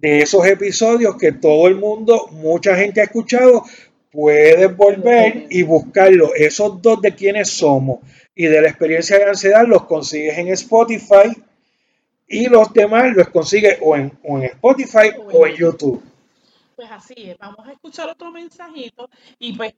de 0.00 0.22
esos 0.22 0.46
episodios 0.46 1.16
que 1.16 1.32
todo 1.32 1.66
el 1.66 1.76
mundo, 1.76 2.28
mucha 2.30 2.76
gente 2.76 3.00
ha 3.00 3.04
escuchado, 3.04 3.64
puedes 4.10 4.76
volver 4.76 5.46
y 5.50 5.62
buscarlo. 5.62 6.34
Esos 6.34 6.80
dos 6.82 7.00
de 7.00 7.14
quienes 7.14 7.50
somos 7.50 8.00
y 8.34 8.46
de 8.46 8.60
la 8.60 8.68
experiencia 8.68 9.18
de 9.18 9.24
ansiedad 9.24 9.66
los 9.66 9.84
consigues 9.84 10.38
en 10.38 10.48
Spotify 10.48 11.36
y 12.26 12.46
los 12.48 12.72
demás 12.72 13.14
los 13.16 13.28
consigues 13.28 13.78
o 13.80 13.96
en, 13.96 14.12
Spotify 14.42 15.10
o 15.32 15.46
en, 15.46 15.54
YouTube. 15.54 16.02
Pues 16.76 16.90
así 16.90 17.14
es, 17.16 17.38
vamos 17.38 17.66
a 17.66 17.72
escuchar 17.72 18.08
otro 18.08 18.30
mensajito 18.30 19.08
y 19.38 19.56
pues 19.56 19.74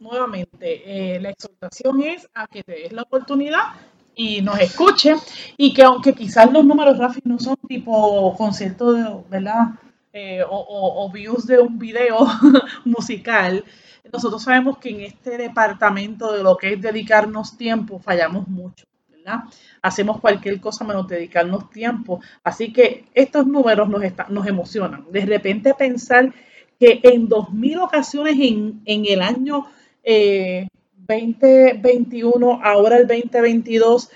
nuevamente 0.00 1.14
eh, 1.14 1.20
la 1.20 1.30
exhortación 1.30 2.02
es 2.02 2.28
a 2.34 2.46
que 2.46 2.64
te 2.64 2.72
des 2.72 2.92
la 2.92 3.02
oportunidad 3.02 3.74
y 4.16 4.42
nos 4.42 4.58
escuchen 4.58 5.16
y 5.56 5.72
que 5.72 5.82
aunque 5.82 6.14
quizás 6.14 6.52
los 6.52 6.64
números 6.64 6.98
Rafi 6.98 7.20
no 7.24 7.38
son 7.38 7.56
tipo 7.68 8.34
concierto 8.36 8.92
de, 8.92 9.22
¿verdad? 9.28 9.68
Eh, 10.12 10.42
o, 10.48 11.08
views 11.12 11.46
de 11.46 11.60
un 11.60 11.78
video 11.78 12.18
musical, 12.84 13.64
nosotros 14.12 14.42
sabemos 14.42 14.78
que 14.78 14.90
en 14.90 15.02
este 15.02 15.38
departamento 15.38 16.32
de 16.32 16.42
lo 16.42 16.56
que 16.56 16.72
es 16.72 16.80
dedicarnos 16.80 17.56
tiempo 17.56 18.00
fallamos 18.00 18.48
mucho. 18.48 18.86
¿verdad? 19.08 19.44
Hacemos 19.82 20.20
cualquier 20.20 20.60
cosa 20.60 20.84
menos 20.84 21.06
dedicarnos 21.06 21.70
tiempo. 21.70 22.20
Así 22.42 22.72
que 22.72 23.04
estos 23.14 23.46
números 23.46 23.88
nos, 23.88 24.02
nos 24.30 24.46
emocionan. 24.48 25.06
De 25.12 25.24
repente 25.24 25.74
pensar 25.74 26.32
que 26.80 26.98
en 27.04 27.28
2.000 27.28 27.80
ocasiones 27.80 28.34
en, 28.40 28.82
el 28.86 29.22
año 29.22 29.66
2021, 30.02 32.52
eh, 32.52 32.58
ahora 32.64 32.96
el 32.96 33.06
2022, 33.06 34.10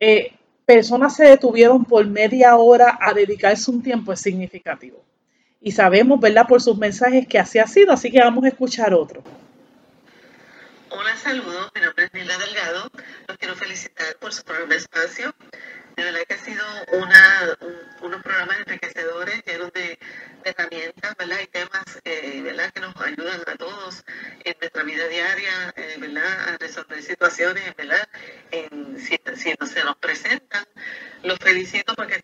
eh, 0.00 0.32
personas 0.66 1.16
se 1.16 1.24
detuvieron 1.24 1.84
por 1.84 2.04
media 2.06 2.56
hora 2.56 2.98
a 3.00 3.14
dedicarse 3.14 3.70
un 3.70 3.82
tiempo 3.82 4.12
es 4.12 4.20
significativo. 4.20 5.02
Y 5.60 5.72
sabemos, 5.72 6.20
¿verdad?, 6.20 6.46
por 6.48 6.62
sus 6.62 6.78
mensajes 6.78 7.26
que 7.28 7.38
así 7.38 7.58
ha 7.58 7.66
sido, 7.66 7.92
así 7.92 8.10
que 8.10 8.20
vamos 8.20 8.44
a 8.44 8.48
escuchar 8.48 8.94
otro. 8.94 9.22
Hola, 10.88 11.16
saludos. 11.16 11.70
Mi 11.74 11.82
nombre 11.82 12.04
es 12.06 12.12
Delgado. 12.12 12.90
Los 13.28 13.36
quiero 13.38 13.54
felicitar 13.54 14.16
por 14.20 14.32
su 14.32 14.42
programa 14.42 14.70
de 14.70 14.78
espacio. 14.78 15.34
De 15.96 16.04
verdad 16.04 16.20
que 16.26 16.34
ha 16.34 16.38
sido 16.38 16.64
una, 16.92 17.58
unos 18.00 18.22
programas 18.22 18.56
enriquecedores, 18.60 19.44
llenos 19.44 19.72
de, 19.72 19.98
herramientas, 20.44 21.16
¿verdad? 21.16 21.36
Y 21.42 21.46
temas, 21.48 21.84
eh, 22.04 22.40
¿verdad? 22.42 22.70
Que 22.72 22.80
nos 22.80 22.96
ayudan 23.00 23.40
a 23.46 23.56
todos 23.56 24.04
en 24.44 24.56
nuestra 24.60 24.82
vida 24.82 25.06
diaria, 25.08 25.74
eh, 25.76 25.96
¿verdad? 25.98 26.48
A 26.48 26.58
resolver 26.58 27.02
situaciones, 27.02 27.76
¿verdad? 27.76 28.08
En, 28.50 28.98
si, 28.98 29.20
no 29.58 29.66
se 29.66 29.84
nos 29.84 29.96
presentan. 29.96 30.64
Los 31.22 31.38
felicito 31.38 31.94
porque 31.94 32.22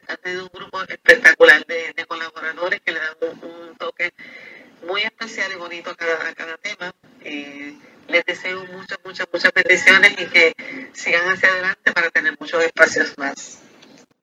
bendiciones 9.77 10.13
y 10.13 10.27
que 10.27 10.53
sigan 10.93 11.29
hacia 11.29 11.49
adelante 11.49 11.93
para 11.93 12.11
tener 12.11 12.35
muchos 12.39 12.65
espacios 12.65 13.15
más. 13.19 13.63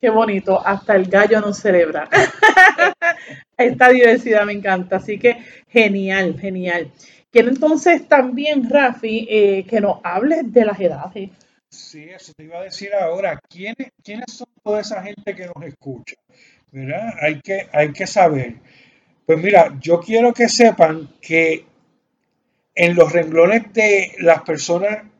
Qué 0.01 0.09
bonito, 0.09 0.65
hasta 0.65 0.95
el 0.95 1.05
gallo 1.05 1.39
nos 1.39 1.59
celebra. 1.59 2.09
Esta 3.57 3.89
diversidad 3.89 4.45
me 4.45 4.53
encanta, 4.53 4.97
así 4.97 5.17
que 5.17 5.37
genial, 5.69 6.37
genial. 6.39 6.91
Quiero 7.31 7.49
entonces 7.49 8.07
también, 8.07 8.69
Rafi, 8.69 9.27
eh, 9.29 9.65
que 9.67 9.79
nos 9.79 9.99
hables 10.03 10.51
de 10.51 10.65
las 10.65 10.79
edades. 10.79 11.29
Sí, 11.69 12.03
eso 12.09 12.33
te 12.35 12.43
iba 12.43 12.59
a 12.59 12.63
decir 12.63 12.93
ahora. 12.93 13.39
¿Quiénes, 13.49 13.91
quiénes 14.03 14.33
son 14.33 14.47
toda 14.63 14.81
esa 14.81 15.01
gente 15.01 15.35
que 15.35 15.47
nos 15.47 15.63
escucha? 15.65 16.15
¿Verdad? 16.71 17.13
Hay 17.21 17.39
que, 17.41 17.67
hay 17.71 17.91
que 17.91 18.05
saber. 18.05 18.55
Pues 19.25 19.39
mira, 19.39 19.73
yo 19.79 19.99
quiero 20.01 20.33
que 20.33 20.49
sepan 20.49 21.09
que 21.21 21.65
en 22.75 22.95
los 22.95 23.11
renglones 23.11 23.71
de 23.73 24.11
las 24.19 24.41
personas 24.41 25.12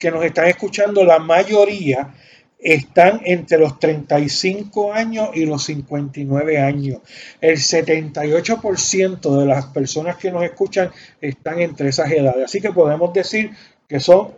que 0.00 0.10
nos 0.10 0.24
están 0.24 0.46
escuchando, 0.46 1.04
la 1.04 1.18
mayoría 1.20 2.14
están 2.58 3.20
entre 3.24 3.58
los 3.58 3.78
35 3.78 4.92
años 4.92 5.30
y 5.34 5.44
los 5.44 5.62
59 5.64 6.58
años. 6.58 7.00
El 7.40 7.58
78% 7.58 9.38
de 9.38 9.46
las 9.46 9.66
personas 9.66 10.16
que 10.16 10.32
nos 10.32 10.42
escuchan 10.42 10.90
están 11.20 11.60
entre 11.60 11.90
esas 11.90 12.10
edades. 12.10 12.46
Así 12.46 12.60
que 12.60 12.72
podemos 12.72 13.12
decir 13.12 13.50
que 13.86 14.00
son 14.00 14.32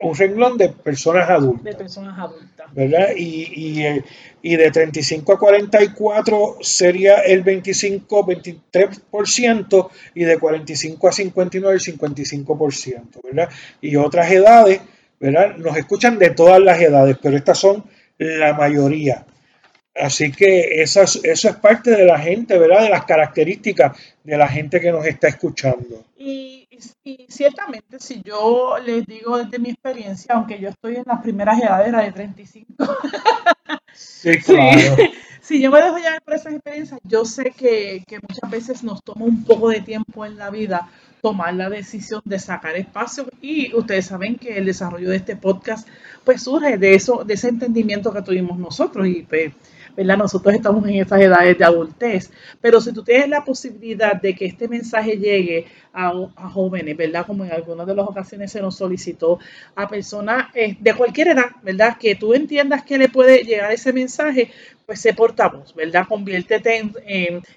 un 0.00 0.14
renglón 0.14 0.58
de 0.58 0.68
personas 0.68 1.28
adultas. 1.30 1.64
De 1.64 1.74
personas 1.74 2.18
adultas. 2.18 2.66
¿Verdad? 2.74 3.08
Y, 3.16 3.48
y, 3.54 3.82
eh, 3.86 4.04
y, 4.42 4.56
de 4.56 4.70
35 4.70 5.32
a 5.32 5.38
44 5.38 6.58
sería 6.60 7.18
el 7.20 7.42
25, 7.42 8.26
23% 8.26 9.88
y 10.14 10.24
de 10.24 10.38
45 10.38 11.08
a 11.08 11.12
59 11.12 11.74
el 11.74 11.98
55%, 11.98 13.22
¿verdad? 13.22 13.48
Y 13.80 13.96
otras 13.96 14.30
edades, 14.30 14.80
¿verdad? 15.24 15.56
Nos 15.56 15.74
escuchan 15.76 16.18
de 16.18 16.30
todas 16.30 16.60
las 16.60 16.78
edades, 16.78 17.16
pero 17.22 17.36
estas 17.36 17.58
son 17.58 17.82
la 18.18 18.52
mayoría. 18.52 19.24
Así 19.94 20.30
que 20.30 20.82
eso 20.82 21.00
es, 21.00 21.20
eso 21.22 21.48
es 21.48 21.56
parte 21.56 21.92
de 21.92 22.04
la 22.04 22.18
gente, 22.18 22.58
¿verdad? 22.58 22.82
De 22.82 22.90
las 22.90 23.04
características 23.04 23.96
de 24.22 24.36
la 24.36 24.48
gente 24.48 24.80
que 24.80 24.92
nos 24.92 25.06
está 25.06 25.28
escuchando. 25.28 26.04
Y, 26.18 26.68
ciertamente, 27.28 27.98
si 28.00 28.20
yo 28.22 28.76
les 28.84 29.06
digo 29.06 29.38
desde 29.38 29.58
mi 29.58 29.70
experiencia, 29.70 30.34
aunque 30.34 30.58
yo 30.58 30.68
estoy 30.68 30.96
en 30.96 31.04
las 31.06 31.22
primeras 31.22 31.58
edades, 31.58 31.90
la 31.90 32.02
de 32.02 32.12
35. 32.12 32.74
sí, 33.94 34.38
claro. 34.40 34.96
si 35.40 35.62
yo 35.62 35.70
me 35.70 35.80
dejo 35.80 35.96
ya 35.98 36.18
por 36.22 36.34
esas 36.34 36.52
experiencias, 36.52 37.00
yo 37.04 37.24
sé 37.24 37.52
que, 37.56 38.04
que 38.06 38.18
muchas 38.28 38.50
veces 38.50 38.82
nos 38.82 39.02
toma 39.02 39.24
un 39.24 39.44
poco 39.44 39.70
de 39.70 39.80
tiempo 39.80 40.26
en 40.26 40.36
la 40.36 40.50
vida 40.50 40.90
tomar 41.24 41.54
la 41.54 41.70
decisión 41.70 42.20
de 42.26 42.38
sacar 42.38 42.76
espacio 42.76 43.24
y 43.40 43.74
ustedes 43.74 44.04
saben 44.04 44.36
que 44.36 44.58
el 44.58 44.66
desarrollo 44.66 45.08
de 45.08 45.16
este 45.16 45.36
podcast 45.36 45.88
pues 46.22 46.42
surge 46.42 46.76
de 46.76 46.94
eso, 46.94 47.24
de 47.24 47.32
ese 47.32 47.48
entendimiento 47.48 48.12
que 48.12 48.20
tuvimos 48.20 48.58
nosotros 48.58 49.06
y 49.06 49.22
pues 49.22 49.54
¿verdad? 49.96 50.18
Nosotros 50.18 50.54
estamos 50.54 50.86
en 50.86 50.96
esas 50.96 51.20
edades 51.20 51.56
de 51.56 51.64
adultez, 51.64 52.30
pero 52.60 52.80
si 52.80 52.92
tú 52.92 53.02
tienes 53.02 53.28
la 53.28 53.44
posibilidad 53.44 54.20
de 54.20 54.34
que 54.34 54.44
este 54.44 54.68
mensaje 54.68 55.16
llegue 55.16 55.66
a, 55.92 56.12
jóvenes, 56.50 56.96
¿verdad? 56.96 57.24
Como 57.26 57.44
en 57.44 57.52
algunas 57.52 57.86
de 57.86 57.94
las 57.94 58.06
ocasiones 58.06 58.50
se 58.50 58.60
nos 58.60 58.76
solicitó 58.76 59.38
a 59.76 59.88
personas 59.88 60.48
eh, 60.54 60.76
de 60.80 60.94
cualquier 60.94 61.28
edad, 61.28 61.52
¿verdad? 61.62 61.96
Que 61.98 62.16
tú 62.16 62.34
entiendas 62.34 62.82
que 62.82 62.98
le 62.98 63.08
puede 63.08 63.44
llegar 63.44 63.72
ese 63.72 63.92
mensaje, 63.92 64.50
pues 64.86 65.00
se 65.00 65.14
portavoz, 65.14 65.74
¿verdad? 65.74 66.06
Conviértete 66.08 66.90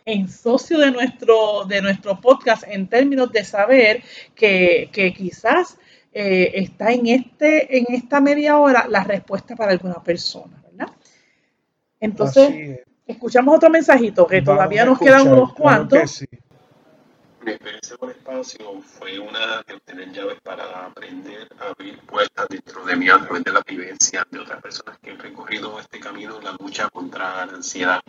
en, 0.06 0.30
socio 0.30 0.80
de 0.80 0.92
nuestro, 0.92 1.66
de 1.66 1.82
nuestro 1.82 2.20
podcast 2.22 2.64
en 2.68 2.88
términos 2.88 3.32
de 3.32 3.44
saber 3.44 4.04
que, 4.36 4.90
quizás 5.16 5.78
eh, 6.14 6.52
está 6.56 6.92
en, 6.92 7.08
este, 7.08 7.78
en 7.78 7.86
esta 7.90 8.22
media 8.22 8.58
hora 8.58 8.88
la 8.90 9.04
respuesta 9.04 9.56
para 9.56 9.72
alguna 9.72 10.02
persona. 10.04 10.64
Entonces, 12.00 12.82
escuchamos 13.08 13.56
otro 13.56 13.70
mensajito 13.70 14.28
que 14.28 14.42
todavía 14.42 14.86
nos 14.86 15.00
quedan 15.00 15.28
unos 15.28 15.54
cuantos. 15.54 16.24
Mi 17.48 17.54
experiencia 17.54 17.96
con 17.96 18.10
espacio 18.10 18.82
fue 19.00 19.20
una 19.20 19.64
de 19.66 19.76
obtener 19.76 20.12
llaves 20.12 20.38
para 20.44 20.88
aprender 20.88 21.48
a 21.62 21.70
abrir 21.70 21.98
puertas 22.00 22.46
dentro 22.50 22.84
de 22.84 22.98
mí 22.98 23.08
a 23.08 23.20
través 23.20 23.42
de 23.42 23.54
la 23.54 23.62
vivencia 23.66 24.28
de 24.30 24.40
otras 24.40 24.62
personas 24.62 24.98
que 24.98 25.12
han 25.12 25.18
recorrido 25.18 25.80
este 25.80 25.98
camino 25.98 26.40
en 26.40 26.44
la 26.44 26.52
lucha 26.60 26.90
contra 26.90 27.46
la 27.46 27.54
ansiedad. 27.54 28.02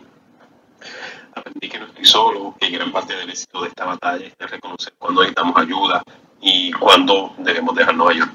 Aprendí 1.33 1.69
que 1.69 1.79
no 1.79 1.85
estoy 1.85 2.03
solo, 2.03 2.53
que 2.59 2.69
gran 2.69 2.91
parte 2.91 3.15
del 3.15 3.29
éxito 3.29 3.61
de 3.61 3.69
esta 3.69 3.85
batalla 3.85 4.25
es 4.25 4.37
de 4.37 4.45
reconocer 4.45 4.93
cuando 4.99 5.21
necesitamos 5.21 5.55
ayuda 5.55 6.03
y 6.41 6.73
cuando 6.73 7.33
debemos 7.37 7.73
dejarnos 7.75 8.09
ayudar. 8.09 8.31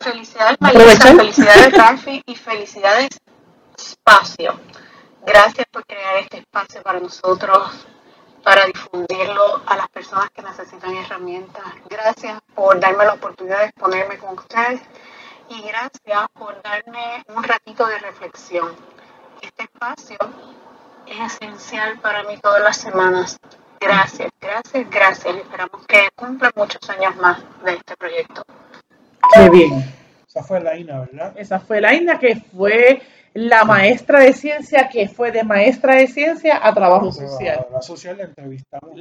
Felicidades, 0.00 0.56
Marisa, 0.60 1.14
felicidades, 1.14 1.72
Rafi, 1.76 2.22
y 2.24 2.34
felicidades 2.36 3.10
espacio. 3.76 4.58
Gracias 5.26 5.66
por 5.70 5.84
crear 5.84 6.16
este 6.16 6.38
espacio 6.38 6.82
para 6.82 7.00
nosotros, 7.00 7.86
para 8.42 8.66
difundirlo 8.66 9.62
a 9.66 9.76
las 9.76 9.88
personas 9.88 10.30
que 10.30 10.42
necesitan 10.42 10.94
herramientas. 10.94 11.64
Gracias 11.88 12.40
por 12.54 12.78
darme 12.80 13.04
la 13.04 13.14
oportunidad 13.14 13.60
de 13.60 13.66
exponerme 13.66 14.18
con 14.18 14.38
ustedes 14.38 14.80
y 15.48 15.62
gracias 15.62 16.28
por 16.34 16.60
darme 16.62 17.22
un 17.34 17.42
ratito 17.42 17.86
de 17.86 17.98
reflexión. 17.98 18.68
Este 19.40 19.64
espacio 19.64 20.18
es 21.06 21.34
esencial 21.34 21.98
para 22.00 22.22
mí 22.24 22.36
todas 22.38 22.62
las 22.62 22.76
semanas. 22.76 23.38
Gracias, 23.80 24.30
gracias, 24.40 24.90
gracias. 24.90 25.36
Esperamos 25.36 25.86
que 25.86 26.08
cumpla 26.14 26.50
muchos 26.54 26.88
años 26.90 27.16
más 27.16 27.38
de 27.64 27.74
este 27.74 27.96
proyecto. 27.96 28.42
Qué 29.32 29.50
bien. 29.50 29.94
Esa 30.26 30.42
fue 30.42 30.60
la 30.60 30.76
INA, 30.76 31.00
¿verdad? 31.00 31.32
Esa 31.36 31.60
fue 31.60 31.80
la 31.80 31.94
INA 31.94 32.18
que 32.18 32.36
fue 32.54 33.02
la 33.34 33.64
maestra 33.64 34.20
de 34.20 34.32
ciencia 34.32 34.88
que 34.88 35.08
fue 35.08 35.30
de 35.30 35.44
maestra 35.44 35.96
de 35.96 36.06
ciencia 36.06 36.60
a 36.66 36.74
trabajo 36.74 37.12
social. 37.12 37.66
La 37.70 37.82
social 37.82 38.16
la 38.18 38.24
entrevistamos. 38.24 38.98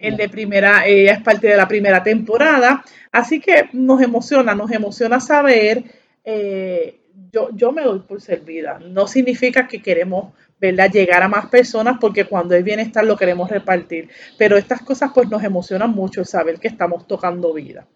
El 0.00 0.16
de 0.16 0.28
primera, 0.28 0.86
ella 0.86 1.12
es 1.12 1.22
parte 1.22 1.48
de 1.48 1.56
la 1.56 1.68
primera 1.68 2.02
temporada, 2.02 2.84
así 3.12 3.40
que 3.40 3.68
nos 3.72 4.00
emociona, 4.00 4.54
nos 4.54 4.70
emociona 4.70 5.20
saber, 5.20 5.84
eh, 6.24 7.00
yo, 7.32 7.50
yo 7.52 7.72
me 7.72 7.82
doy 7.82 8.00
por 8.00 8.20
servida, 8.20 8.78
no 8.78 9.06
significa 9.06 9.68
que 9.68 9.82
queremos 9.82 10.32
¿verdad? 10.58 10.90
llegar 10.90 11.22
a 11.22 11.28
más 11.28 11.46
personas 11.46 11.98
porque 12.00 12.24
cuando 12.24 12.54
hay 12.54 12.62
bienestar 12.62 13.04
lo 13.04 13.16
queremos 13.16 13.50
repartir, 13.50 14.08
pero 14.38 14.56
estas 14.56 14.82
cosas 14.82 15.10
pues 15.14 15.28
nos 15.28 15.42
emocionan 15.44 15.90
mucho 15.90 16.24
saber 16.24 16.58
que 16.58 16.68
estamos 16.68 17.06
tocando 17.06 17.52
vida. 17.52 17.86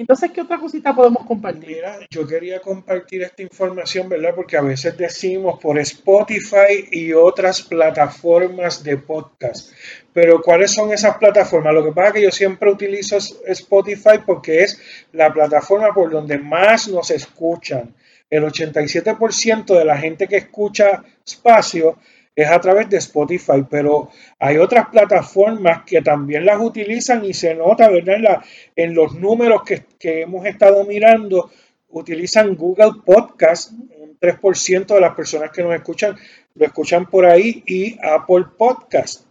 Entonces, 0.00 0.30
¿qué 0.30 0.40
otra 0.40 0.58
cosita 0.58 0.94
podemos 0.94 1.26
compartir? 1.26 1.76
Mira, 1.76 1.98
yo 2.08 2.26
quería 2.26 2.58
compartir 2.58 3.20
esta 3.20 3.42
información, 3.42 4.08
¿verdad? 4.08 4.34
Porque 4.34 4.56
a 4.56 4.62
veces 4.62 4.96
decimos 4.96 5.60
por 5.60 5.78
Spotify 5.78 6.88
y 6.90 7.12
otras 7.12 7.60
plataformas 7.60 8.82
de 8.82 8.96
podcast. 8.96 9.74
Pero 10.14 10.40
¿cuáles 10.40 10.72
son 10.72 10.90
esas 10.90 11.18
plataformas? 11.18 11.74
Lo 11.74 11.84
que 11.84 11.92
pasa 11.92 12.08
es 12.08 12.14
que 12.14 12.22
yo 12.22 12.30
siempre 12.30 12.70
utilizo 12.70 13.18
Spotify 13.18 14.20
porque 14.24 14.62
es 14.62 14.80
la 15.12 15.30
plataforma 15.34 15.92
por 15.92 16.10
donde 16.10 16.38
más 16.38 16.88
nos 16.88 17.10
escuchan. 17.10 17.94
El 18.30 18.44
87% 18.44 19.78
de 19.78 19.84
la 19.84 19.98
gente 19.98 20.26
que 20.26 20.38
escucha 20.38 21.04
espacio 21.26 21.98
es 22.42 22.50
a 22.50 22.60
través 22.60 22.88
de 22.88 22.98
Spotify, 22.98 23.64
pero 23.68 24.10
hay 24.38 24.56
otras 24.56 24.88
plataformas 24.88 25.82
que 25.84 26.02
también 26.02 26.44
las 26.44 26.60
utilizan 26.60 27.24
y 27.24 27.34
se 27.34 27.54
nota, 27.54 27.88
¿verdad? 27.88 28.42
En, 28.76 28.94
los 28.94 29.14
números 29.14 29.62
que, 29.64 30.22
hemos 30.22 30.46
estado 30.46 30.84
mirando, 30.84 31.50
utilizan 31.88 32.54
Google 32.54 33.02
Podcast, 33.04 33.72
un 33.72 34.18
3% 34.18 34.86
de 34.86 35.00
las 35.00 35.14
personas 35.14 35.50
que 35.50 35.62
nos 35.62 35.74
escuchan 35.74 36.16
lo 36.54 36.66
escuchan 36.66 37.06
por 37.06 37.26
ahí, 37.26 37.62
y 37.66 37.96
Apple 38.02 38.46
Podcast, 38.58 39.26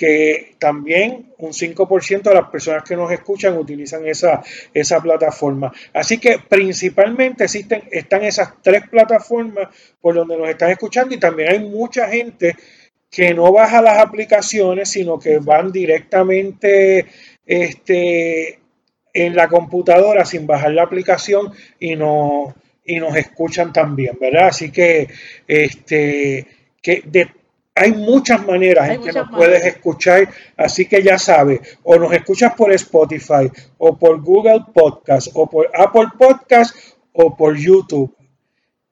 que 0.00 0.54
también 0.58 1.34
un 1.36 1.50
5% 1.52 2.22
de 2.22 2.34
las 2.34 2.48
personas 2.48 2.84
que 2.84 2.96
nos 2.96 3.12
escuchan 3.12 3.58
utilizan 3.58 4.06
esa, 4.06 4.42
esa 4.72 4.98
plataforma. 5.02 5.70
Así 5.92 6.16
que 6.16 6.38
principalmente 6.38 7.44
existen, 7.44 7.82
están 7.92 8.24
esas 8.24 8.62
tres 8.62 8.88
plataformas 8.88 9.68
por 10.00 10.14
donde 10.14 10.38
nos 10.38 10.48
están 10.48 10.70
escuchando 10.70 11.14
y 11.14 11.18
también 11.18 11.50
hay 11.50 11.58
mucha 11.58 12.08
gente 12.08 12.56
que 13.10 13.34
no 13.34 13.52
baja 13.52 13.82
las 13.82 13.98
aplicaciones, 13.98 14.88
sino 14.88 15.18
que 15.18 15.36
van 15.36 15.70
directamente 15.70 17.04
este, 17.44 18.58
en 19.12 19.36
la 19.36 19.48
computadora 19.48 20.24
sin 20.24 20.46
bajar 20.46 20.72
la 20.72 20.84
aplicación 20.84 21.52
y, 21.78 21.94
no, 21.94 22.54
y 22.86 22.96
nos 22.96 23.14
escuchan 23.16 23.70
también, 23.70 24.16
¿verdad? 24.18 24.46
Así 24.46 24.72
que, 24.72 25.08
este, 25.46 26.46
que 26.80 27.02
hay 27.74 27.92
muchas 27.92 28.44
maneras 28.46 28.90
en 28.90 29.02
que 29.02 29.12
nos 29.12 29.30
puedes 29.30 29.64
escuchar, 29.64 30.28
así 30.56 30.86
que 30.86 31.02
ya 31.02 31.18
sabes, 31.18 31.78
o 31.82 31.96
nos 31.96 32.12
escuchas 32.12 32.54
por 32.54 32.72
Spotify, 32.72 33.50
o 33.78 33.96
por 33.96 34.20
Google 34.20 34.64
Podcast, 34.74 35.28
o 35.34 35.48
por 35.48 35.70
Apple 35.74 36.08
Podcast, 36.18 36.74
o 37.12 37.36
por 37.36 37.56
YouTube. 37.56 38.14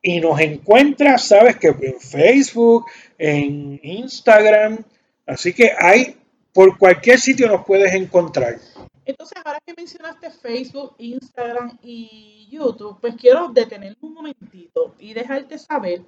Y 0.01 0.21
nos 0.21 0.41
encuentras, 0.41 1.25
sabes 1.25 1.57
que 1.57 1.69
en 1.69 2.01
Facebook, 2.01 2.87
en 3.19 3.81
Instagram, 3.83 4.79
así 5.27 5.53
que 5.53 5.73
hay, 5.77 6.17
por 6.53 6.79
cualquier 6.79 7.19
sitio 7.19 7.49
nos 7.49 7.65
puedes 7.65 7.93
encontrar. 7.95 8.59
Entonces, 9.05 9.39
ahora 9.45 9.59
que 9.65 9.75
mencionaste 9.75 10.31
Facebook, 10.31 10.95
Instagram 10.99 11.79
y 11.83 12.47
YouTube, 12.51 12.99
pues 13.01 13.15
quiero 13.17 13.49
detenerme 13.49 13.97
un 14.03 14.15
momentito 14.15 14.95
y 14.99 15.15
dejarte 15.15 15.59
saber 15.59 16.03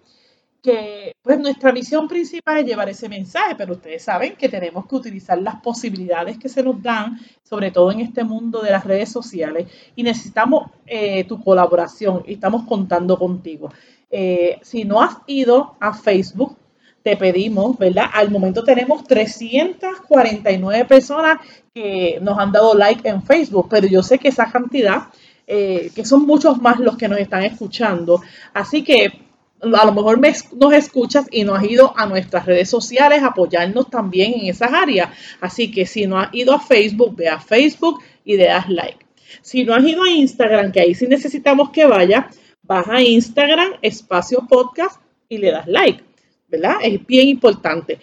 que 0.62 1.16
pues 1.22 1.38
nuestra 1.38 1.72
misión 1.72 2.08
principal 2.08 2.58
es 2.58 2.66
llevar 2.66 2.88
ese 2.88 3.08
mensaje, 3.08 3.54
pero 3.56 3.74
ustedes 3.74 4.02
saben 4.02 4.36
que 4.36 4.48
tenemos 4.48 4.86
que 4.86 4.96
utilizar 4.96 5.40
las 5.40 5.56
posibilidades 5.56 6.38
que 6.38 6.48
se 6.48 6.62
nos 6.62 6.82
dan, 6.82 7.18
sobre 7.42 7.70
todo 7.70 7.90
en 7.92 8.00
este 8.00 8.24
mundo 8.24 8.60
de 8.60 8.70
las 8.70 8.84
redes 8.84 9.10
sociales, 9.10 9.68
y 9.96 10.02
necesitamos 10.02 10.70
eh, 10.86 11.24
tu 11.24 11.42
colaboración 11.42 12.22
y 12.26 12.34
estamos 12.34 12.64
contando 12.66 13.18
contigo. 13.18 13.70
Eh, 14.10 14.58
si 14.62 14.84
no 14.84 15.00
has 15.00 15.18
ido 15.26 15.76
a 15.80 15.94
Facebook, 15.94 16.56
te 17.02 17.16
pedimos, 17.16 17.78
¿verdad? 17.78 18.06
Al 18.12 18.30
momento 18.30 18.62
tenemos 18.62 19.04
349 19.04 20.84
personas 20.84 21.38
que 21.72 22.18
nos 22.20 22.38
han 22.38 22.52
dado 22.52 22.74
like 22.74 23.08
en 23.08 23.22
Facebook, 23.22 23.68
pero 23.70 23.86
yo 23.86 24.02
sé 24.02 24.18
que 24.18 24.28
esa 24.28 24.50
cantidad, 24.50 25.04
eh, 25.46 25.90
que 25.94 26.04
son 26.04 26.26
muchos 26.26 26.60
más 26.60 26.78
los 26.78 26.96
que 26.96 27.08
nos 27.08 27.18
están 27.18 27.44
escuchando, 27.44 28.20
así 28.52 28.84
que 28.84 29.29
a 29.62 29.84
lo 29.86 29.92
mejor 29.92 30.20
nos 30.20 30.72
escuchas 30.72 31.26
y 31.30 31.44
no 31.44 31.54
has 31.54 31.64
ido 31.64 31.92
a 31.96 32.06
nuestras 32.06 32.46
redes 32.46 32.68
sociales 32.70 33.22
apoyarnos 33.22 33.90
también 33.90 34.34
en 34.34 34.46
esas 34.46 34.72
áreas. 34.72 35.10
Así 35.40 35.70
que 35.70 35.86
si 35.86 36.06
no 36.06 36.18
has 36.18 36.32
ido 36.32 36.54
a 36.54 36.60
Facebook, 36.60 37.16
ve 37.16 37.28
a 37.28 37.38
Facebook 37.38 38.02
y 38.24 38.36
le 38.36 38.44
das 38.44 38.68
like. 38.68 39.06
Si 39.42 39.64
no 39.64 39.74
has 39.74 39.84
ido 39.84 40.02
a 40.02 40.10
Instagram, 40.10 40.72
que 40.72 40.80
ahí 40.80 40.94
sí 40.94 41.06
necesitamos 41.06 41.70
que 41.70 41.86
vaya, 41.86 42.28
vas 42.62 42.88
a 42.88 43.00
Instagram, 43.00 43.74
espacio 43.82 44.46
podcast 44.48 45.00
y 45.28 45.38
le 45.38 45.52
das 45.52 45.66
like. 45.66 46.10
¿verdad? 46.50 46.76
Es 46.82 47.06
bien 47.06 47.28
importante. 47.28 47.98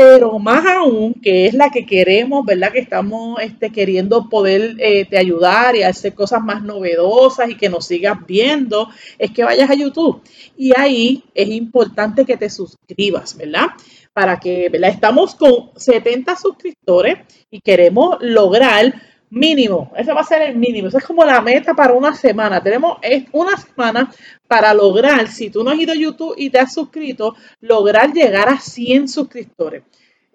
Pero 0.00 0.38
más 0.38 0.64
aún, 0.64 1.12
que 1.12 1.46
es 1.46 1.54
la 1.54 1.70
que 1.70 1.84
queremos, 1.84 2.46
¿verdad? 2.46 2.70
Que 2.70 2.78
estamos 2.78 3.40
este, 3.40 3.72
queriendo 3.72 4.28
poder 4.28 4.76
eh, 4.78 5.04
te 5.06 5.18
ayudar 5.18 5.74
y 5.74 5.82
hacer 5.82 6.14
cosas 6.14 6.40
más 6.40 6.62
novedosas 6.62 7.50
y 7.50 7.56
que 7.56 7.68
nos 7.68 7.86
sigas 7.86 8.16
viendo, 8.24 8.90
es 9.18 9.32
que 9.32 9.42
vayas 9.42 9.68
a 9.68 9.74
YouTube. 9.74 10.22
Y 10.56 10.70
ahí 10.78 11.24
es 11.34 11.48
importante 11.48 12.24
que 12.24 12.36
te 12.36 12.48
suscribas, 12.48 13.36
¿verdad? 13.36 13.70
Para 14.12 14.38
que, 14.38 14.68
¿verdad? 14.68 14.90
Estamos 14.90 15.34
con 15.34 15.70
70 15.74 16.36
suscriptores 16.36 17.18
y 17.50 17.60
queremos 17.60 18.18
lograr 18.20 18.94
mínimo, 19.30 19.92
ese 19.96 20.12
va 20.12 20.20
a 20.20 20.24
ser 20.24 20.42
el 20.42 20.56
mínimo, 20.56 20.88
esa 20.88 20.98
es 20.98 21.04
como 21.04 21.24
la 21.24 21.40
meta 21.40 21.74
para 21.74 21.92
una 21.92 22.14
semana. 22.14 22.62
Tenemos 22.62 22.98
una 23.32 23.56
semana 23.56 24.10
para 24.46 24.72
lograr, 24.74 25.28
si 25.28 25.50
tú 25.50 25.62
no 25.62 25.70
has 25.70 25.78
ido 25.78 25.92
a 25.92 25.96
YouTube 25.96 26.34
y 26.36 26.50
te 26.50 26.58
has 26.58 26.72
suscrito, 26.72 27.34
lograr 27.60 28.12
llegar 28.12 28.48
a 28.48 28.58
100 28.58 29.08
suscriptores. 29.08 29.82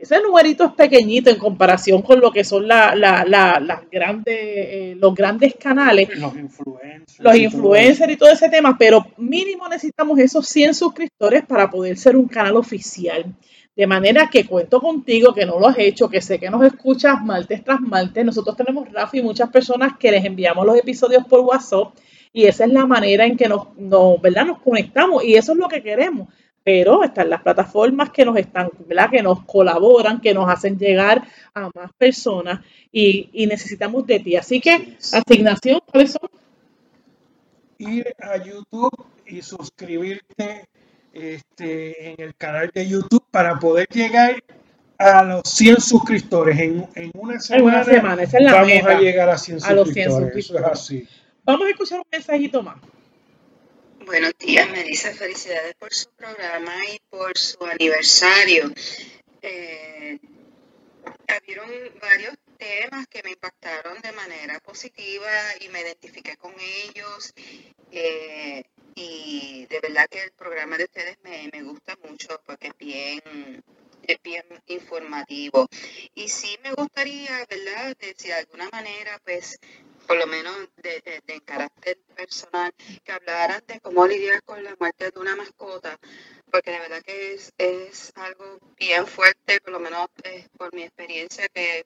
Ese 0.03 0.21
numerito 0.21 0.65
es 0.65 0.73
pequeñito 0.73 1.29
en 1.29 1.37
comparación 1.37 2.01
con 2.01 2.19
lo 2.19 2.29
que 2.29 2.43
son 2.43 2.67
la, 2.67 2.93
las 2.93 3.89
grandes, 3.89 4.35
eh, 4.37 4.95
los 4.99 5.15
grandes 5.15 5.55
canales. 5.55 6.09
Los 6.19 6.35
influencers. 6.35 7.19
Los 7.19 7.35
influencers 7.37 8.11
y 8.11 8.17
todo 8.17 8.29
ese 8.29 8.49
tema, 8.49 8.75
pero 8.77 9.05
mínimo 9.15 9.69
necesitamos 9.69 10.19
esos 10.19 10.45
100 10.45 10.73
suscriptores 10.73 11.45
para 11.45 11.69
poder 11.69 11.97
ser 11.97 12.17
un 12.17 12.27
canal 12.27 12.57
oficial. 12.57 13.33
De 13.75 13.87
manera 13.87 14.29
que 14.29 14.45
cuento 14.45 14.79
contigo, 14.79 15.33
que 15.33 15.45
no 15.45 15.59
lo 15.59 15.67
has 15.67 15.79
hecho, 15.79 16.07
que 16.07 16.21
sé 16.21 16.39
que 16.39 16.49
nos 16.49 16.63
escuchas 16.63 17.23
martes 17.23 17.63
tras 17.63 17.81
martes. 17.81 18.23
Nosotros 18.23 18.55
tenemos, 18.55 18.91
Rafi, 18.91 19.21
muchas 19.21 19.49
personas 19.49 19.97
que 19.97 20.11
les 20.11 20.23
enviamos 20.23 20.65
los 20.65 20.77
episodios 20.77 21.25
por 21.25 21.39
WhatsApp 21.39 21.93
y 22.33 22.45
esa 22.45 22.65
es 22.65 22.73
la 22.73 22.85
manera 22.87 23.25
en 23.25 23.37
que 23.37 23.47
nos, 23.47 23.67
¿verdad? 24.21 24.45
nos 24.45 24.59
conectamos 24.59 25.23
y 25.23 25.35
eso 25.35 25.53
es 25.53 25.57
lo 25.57 25.67
que 25.67 25.83
queremos. 25.83 26.27
Pero 26.63 27.03
están 27.03 27.29
las 27.29 27.41
plataformas 27.41 28.09
que 28.09 28.23
nos 28.23 28.37
están, 28.37 28.69
¿verdad? 28.87 29.09
que 29.11 29.21
nos 29.21 29.43
colaboran, 29.43 30.21
que 30.21 30.33
nos 30.33 30.49
hacen 30.49 30.77
llegar 30.77 31.23
a 31.53 31.69
más 31.75 31.91
personas 31.97 32.61
y, 32.91 33.29
y 33.33 33.47
necesitamos 33.47 34.07
de 34.07 34.19
ti. 34.19 34.35
Así 34.35 34.61
que, 34.61 34.97
asignación, 35.11 35.81
¿cuáles 35.85 36.13
son? 36.13 36.29
Ir 37.79 38.15
a 38.17 38.37
YouTube 38.37 39.05
y 39.27 39.41
suscribirte 39.41 40.67
este, 41.13 42.11
en 42.11 42.21
el 42.21 42.35
canal 42.35 42.71
de 42.73 42.87
YouTube 42.87 43.23
para 43.31 43.59
poder 43.59 43.87
llegar 43.87 44.43
a 44.97 45.23
los 45.23 45.43
100 45.45 45.79
suscriptores. 45.79 46.59
En, 46.59 46.87
en 46.95 47.11
una 47.13 47.39
semana, 47.39 47.85
vamos 47.85 48.85
a 48.85 48.99
llegar 48.99 49.29
a 49.29 49.37
100 49.37 49.61
suscriptores. 49.61 50.51
así. 50.65 51.07
Vamos 51.45 51.67
a 51.67 51.69
escuchar 51.69 51.99
un 51.99 52.05
mensajito 52.11 52.63
más. 52.63 52.77
Buenos 54.05 54.33
días, 54.37 54.69
Melissa. 54.69 55.13
Felicidades 55.13 55.75
por 55.75 55.93
su 55.93 56.09
programa 56.11 56.73
y 56.93 56.99
por 57.09 57.37
su 57.37 57.63
aniversario. 57.63 58.71
Eh, 59.41 60.19
habieron 61.27 61.69
varios 62.01 62.35
temas 62.57 63.07
que 63.07 63.23
me 63.23 63.31
impactaron 63.31 64.01
de 64.01 64.11
manera 64.11 64.59
positiva 64.59 65.29
y 65.61 65.69
me 65.69 65.81
identifiqué 65.81 66.35
con 66.37 66.53
ellos. 66.59 67.33
Eh, 67.91 68.63
y 68.95 69.65
de 69.69 69.79
verdad 69.79 70.07
que 70.09 70.23
el 70.23 70.31
programa 70.31 70.77
de 70.77 70.85
ustedes 70.85 71.17
me, 71.23 71.63
gusta 71.63 71.97
mucho 72.07 72.41
porque 72.45 72.67
es 72.67 72.77
bien, 72.77 73.63
es 74.03 74.21
bien 74.23 74.45
informativo. 74.67 75.67
Y 76.15 76.29
sí 76.29 76.57
me 76.63 76.73
gustaría, 76.73 77.45
¿verdad?, 77.49 77.95
de, 77.97 78.13
si 78.17 78.27
de 78.27 78.33
alguna 78.35 78.69
manera, 78.71 79.19
pues, 79.23 79.59
por 80.07 80.17
lo 80.17 80.27
menos 80.27 80.55
de, 80.77 81.21
de, 81.25 81.41
carácter 81.41 81.97
personal, 82.15 82.73
que 83.03 83.11
hablaran 83.11 83.63
de 83.67 83.79
cómo 83.79 84.05
lidiar 84.05 84.43
con 84.43 84.63
la 84.63 84.75
muerte 84.79 85.11
de 85.11 85.19
una 85.19 85.35
mascota, 85.35 85.97
porque 86.51 86.71
de 86.71 86.79
verdad 86.79 87.01
que 87.01 87.33
es, 87.33 87.53
es 87.57 88.11
algo 88.15 88.59
bien 88.77 89.07
fuerte, 89.07 89.61
por 89.61 89.71
lo 89.71 89.79
menos 89.79 90.07
eh, 90.23 90.47
por 90.57 90.73
mi 90.73 90.83
experiencia 90.83 91.47
que 91.49 91.85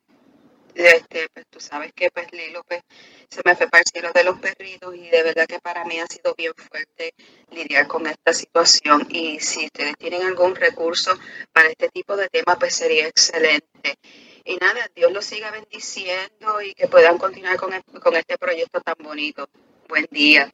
este, 0.77 1.27
pues 1.33 1.45
tú 1.49 1.59
sabes 1.59 1.91
que 1.93 2.09
pues 2.11 2.31
Lilo 2.31 2.63
pues 2.67 2.81
se 3.29 3.41
me 3.45 3.55
fue 3.55 3.67
para 3.67 3.81
el 3.81 3.87
cielo 3.91 4.11
de 4.13 4.23
los 4.23 4.39
perritos 4.39 4.95
y 4.95 5.09
de 5.09 5.23
verdad 5.23 5.45
que 5.47 5.59
para 5.59 5.83
mí 5.85 5.99
ha 5.99 6.07
sido 6.07 6.33
bien 6.35 6.53
fuerte 6.55 7.13
lidiar 7.51 7.87
con 7.87 8.07
esta 8.07 8.33
situación 8.33 9.07
y 9.09 9.39
si 9.39 9.65
ustedes 9.65 9.97
tienen 9.97 10.23
algún 10.23 10.55
recurso 10.55 11.11
para 11.51 11.69
este 11.69 11.89
tipo 11.89 12.15
de 12.15 12.27
tema 12.29 12.57
pues 12.57 12.75
sería 12.75 13.07
excelente. 13.07 13.97
Y 14.45 14.55
nada, 14.57 14.89
Dios 14.95 15.11
los 15.11 15.25
siga 15.25 15.51
bendiciendo 15.51 16.61
y 16.61 16.73
que 16.73 16.87
puedan 16.87 17.17
continuar 17.17 17.57
con, 17.57 17.71
con 18.01 18.15
este 18.15 18.37
proyecto 18.37 18.79
tan 18.79 18.95
bonito. 19.03 19.49
Buen 19.89 20.07
día. 20.09 20.49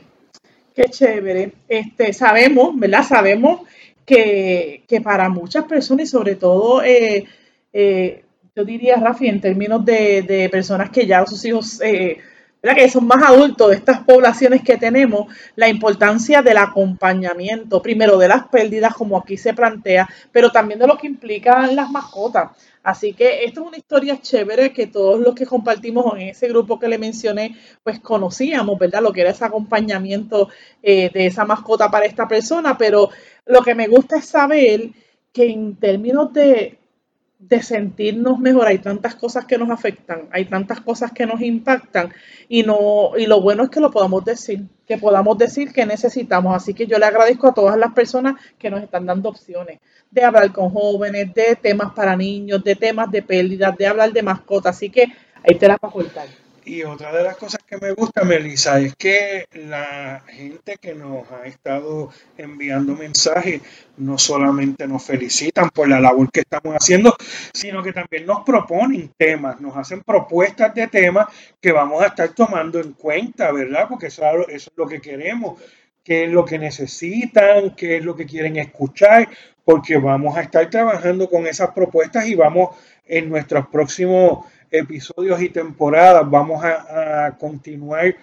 Qué 0.73 0.85
chévere. 0.85 1.51
Este, 1.67 2.11
sabemos, 2.13 2.71
¿verdad? 2.79 3.03
Sabemos 3.07 3.67
que, 4.05 4.83
que 4.87 5.01
para 5.01 5.29
muchas 5.29 5.65
personas 5.65 6.07
y 6.07 6.09
sobre 6.09 6.35
todo 6.35 6.83
eh, 6.83 7.25
eh, 7.71 8.23
yo 8.55 8.63
diría, 8.63 8.97
Rafi, 8.97 9.27
en 9.27 9.41
términos 9.41 9.83
de, 9.83 10.47
personas 10.51 10.91
que 10.91 11.07
ya 11.07 11.25
sus 11.25 11.43
hijos, 11.45 11.81
eh, 11.81 12.19
que 12.61 12.89
son 12.89 13.07
más 13.07 13.23
adultos 13.23 13.71
de 13.71 13.75
estas 13.77 14.01
poblaciones 14.01 14.61
que 14.61 14.77
tenemos, 14.77 15.33
la 15.55 15.67
importancia 15.67 16.41
del 16.43 16.57
acompañamiento, 16.57 17.81
primero 17.81 18.17
de 18.17 18.27
las 18.27 18.47
pérdidas, 18.47 18.93
como 18.93 19.17
aquí 19.17 19.37
se 19.37 19.53
plantea, 19.53 20.07
pero 20.31 20.51
también 20.51 20.79
de 20.79 20.87
lo 20.87 20.97
que 20.97 21.07
implican 21.07 21.75
las 21.75 21.89
mascotas. 21.89 22.51
Así 22.83 23.13
que 23.13 23.43
esto 23.45 23.61
es 23.61 23.67
una 23.67 23.77
historia 23.77 24.21
chévere 24.21 24.71
que 24.71 24.87
todos 24.87 25.19
los 25.19 25.33
que 25.33 25.45
compartimos 25.45 26.13
en 26.15 26.29
ese 26.29 26.47
grupo 26.49 26.77
que 26.79 26.87
le 26.87 26.97
mencioné, 26.97 27.57
pues 27.81 27.99
conocíamos, 28.01 28.77
¿verdad? 28.77 29.01
Lo 29.01 29.13
que 29.13 29.21
era 29.21 29.31
ese 29.31 29.45
acompañamiento 29.45 30.49
eh, 30.83 31.09
de 31.11 31.25
esa 31.25 31.45
mascota 31.45 31.89
para 31.89 32.05
esta 32.05 32.27
persona, 32.27 32.77
pero 32.77 33.09
lo 33.45 33.61
que 33.61 33.73
me 33.73 33.87
gusta 33.87 34.17
es 34.17 34.25
saber 34.25 34.89
que 35.31 35.49
en 35.49 35.77
términos 35.77 36.31
de 36.33 36.82
de 37.47 37.61
sentirnos 37.61 38.39
mejor. 38.39 38.67
Hay 38.67 38.79
tantas 38.79 39.15
cosas 39.15 39.45
que 39.45 39.57
nos 39.57 39.69
afectan, 39.69 40.29
hay 40.31 40.45
tantas 40.45 40.81
cosas 40.81 41.11
que 41.11 41.25
nos 41.25 41.41
impactan 41.41 42.13
y 42.47 42.63
no 42.63 43.11
y 43.17 43.25
lo 43.25 43.41
bueno 43.41 43.63
es 43.63 43.69
que 43.69 43.79
lo 43.79 43.91
podamos 43.91 44.23
decir, 44.23 44.63
que 44.87 44.97
podamos 44.97 45.37
decir 45.37 45.73
que 45.73 45.85
necesitamos. 45.85 46.55
Así 46.55 46.73
que 46.73 46.87
yo 46.87 46.97
le 46.97 47.05
agradezco 47.05 47.47
a 47.47 47.53
todas 47.53 47.77
las 47.77 47.93
personas 47.93 48.35
que 48.57 48.69
nos 48.69 48.81
están 48.81 49.05
dando 49.05 49.29
opciones 49.29 49.79
de 50.09 50.23
hablar 50.23 50.51
con 50.51 50.69
jóvenes, 50.69 51.33
de 51.33 51.55
temas 51.55 51.91
para 51.93 52.15
niños, 52.15 52.63
de 52.63 52.75
temas 52.75 53.11
de 53.11 53.21
pérdidas, 53.21 53.75
de 53.77 53.87
hablar 53.87 54.11
de 54.11 54.23
mascotas. 54.23 54.75
Así 54.75 54.89
que 54.89 55.03
ahí 55.43 55.57
te 55.57 55.67
la 55.67 55.77
cortar. 55.77 56.42
Y 56.65 56.83
otra 56.83 57.11
de 57.11 57.23
las 57.23 57.35
cosas 57.35 57.61
que 57.67 57.77
me 57.77 57.91
gusta, 57.91 58.23
Melissa, 58.23 58.79
es 58.79 58.95
que 58.95 59.45
la 59.51 60.23
gente 60.27 60.77
que 60.79 60.95
nos 60.95 61.29
ha 61.31 61.45
estado 61.45 62.09
enviando 62.37 62.95
mensajes 62.95 63.61
no 63.97 64.17
solamente 64.17 64.87
nos 64.87 65.03
felicitan 65.03 65.69
por 65.69 65.89
la 65.89 65.99
labor 65.99 66.31
que 66.31 66.39
estamos 66.39 66.73
haciendo, 66.73 67.15
sino 67.53 67.83
que 67.83 67.91
también 67.91 68.25
nos 68.25 68.43
proponen 68.45 69.11
temas, 69.17 69.59
nos 69.59 69.75
hacen 69.75 70.01
propuestas 70.03 70.73
de 70.73 70.87
temas 70.87 71.27
que 71.59 71.73
vamos 71.73 72.01
a 72.01 72.07
estar 72.07 72.29
tomando 72.29 72.79
en 72.79 72.93
cuenta, 72.93 73.51
¿verdad? 73.51 73.87
Porque 73.89 74.07
eso, 74.07 74.23
eso 74.47 74.71
es 74.71 74.77
lo 74.77 74.87
que 74.87 75.01
queremos, 75.01 75.59
qué 76.01 76.25
es 76.25 76.31
lo 76.31 76.45
que 76.45 76.59
necesitan, 76.59 77.75
qué 77.75 77.97
es 77.97 78.05
lo 78.05 78.15
que 78.15 78.25
quieren 78.25 78.55
escuchar, 78.55 79.27
porque 79.65 79.97
vamos 79.97 80.37
a 80.37 80.41
estar 80.41 80.69
trabajando 80.69 81.29
con 81.29 81.45
esas 81.45 81.71
propuestas 81.71 82.25
y 82.25 82.35
vamos 82.35 82.69
en 83.05 83.29
nuestros 83.29 83.67
próximos 83.67 84.45
episodios 84.73 85.39
y 85.41 85.49
temporadas 85.49 86.29
vamos 86.29 86.63
a, 86.65 87.37
continuar 87.39 88.15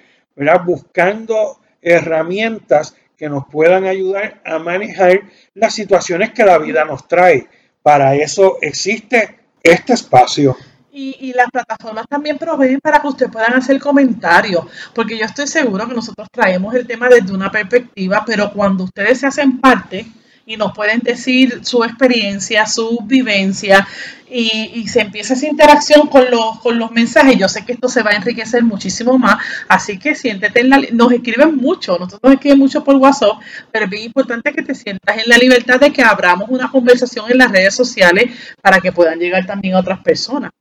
buscando 0.65 1.61
herramientas 1.81 2.97
que 3.17 3.29
nos 3.29 3.45
puedan 3.47 3.85
ayudar 3.85 4.41
a 4.45 4.59
manejar 4.59 5.21
las 5.55 5.75
situaciones 5.75 6.33
que 6.33 6.45
la 6.45 6.59
vida 6.59 6.85
nos 6.85 7.07
trae. 7.07 7.47
Para 7.83 8.15
eso 8.17 8.57
existe 8.61 9.39
este 9.63 9.93
espacio. 9.93 10.57
Y, 10.93 11.17
y, 11.21 11.33
las 11.35 11.49
plataformas 11.51 12.07
también 12.09 12.37
proveen 12.37 12.81
para 12.81 13.01
que 13.01 13.07
ustedes 13.07 13.31
puedan 13.31 13.55
hacer 13.55 13.79
comentarios, 13.79 14.65
porque 14.93 15.17
yo 15.17 15.25
estoy 15.25 15.47
seguro 15.47 15.87
que 15.87 15.95
nosotros 15.95 16.29
traemos 16.33 16.75
el 16.75 16.87
tema 16.87 17.09
desde 17.09 17.33
una 17.33 17.51
perspectiva, 17.51 18.25
pero 18.27 18.51
cuando 18.53 18.85
ustedes 18.85 19.21
se 19.21 19.29
hacen 19.29 19.61
parte, 19.61 20.07
y 20.47 20.57
nos 20.57 20.73
pueden 20.73 21.01
decir 21.01 21.61
su 21.65 21.85
experiencia, 21.85 22.67
su 22.67 22.99
vivencia 23.05 23.87
y, 24.31 24.87
se 24.89 25.01
empieza 25.01 25.35
esa 25.35 25.47
interacción 25.47 26.07
con 26.07 26.31
los, 26.31 26.61
con 26.61 26.79
los 26.79 26.91
mensajes. 26.91 27.37
Yo 27.37 27.49
sé 27.49 27.65
que 27.65 27.73
esto 27.73 27.89
se 27.89 28.03
va 28.03 28.11
a 28.11 28.17
enriquecer 28.17 28.63
muchísimo 28.63 29.19
más, 29.19 29.43
así 29.69 29.99
que 29.99 30.15
siéntete 30.15 30.61
en 30.61 30.71
la... 30.71 30.81
Nos 30.93 31.13
escriben 31.13 31.57
mucho, 31.57 31.99
nosotros 31.99 32.21
nos 32.23 32.33
escriben 32.35 32.59
mucho 32.59 32.85
por 32.85 32.97
WhatsApp, 32.97 33.41
pero 33.71 33.85
es 33.85 33.91
bien 33.91 34.05
importante 34.05 34.53
que 34.53 34.63
te 34.63 34.75
sientas 34.75 35.19
en 35.19 35.29
la 35.29 35.37
libertad 35.37 35.81
de 35.81 35.93
que 35.93 36.03
abramos 36.03 36.49
una 36.49 36.71
conversación 36.71 37.31
en 37.31 37.39
las 37.39 37.51
redes 37.51 37.75
sociales 37.75 38.31
para 38.61 38.81
que 38.81 38.93
puedan 38.93 39.19
llegar 39.19 39.47
también 39.47 39.75
a 39.75 39.81
otras 39.81 40.01
personas. 40.01 40.53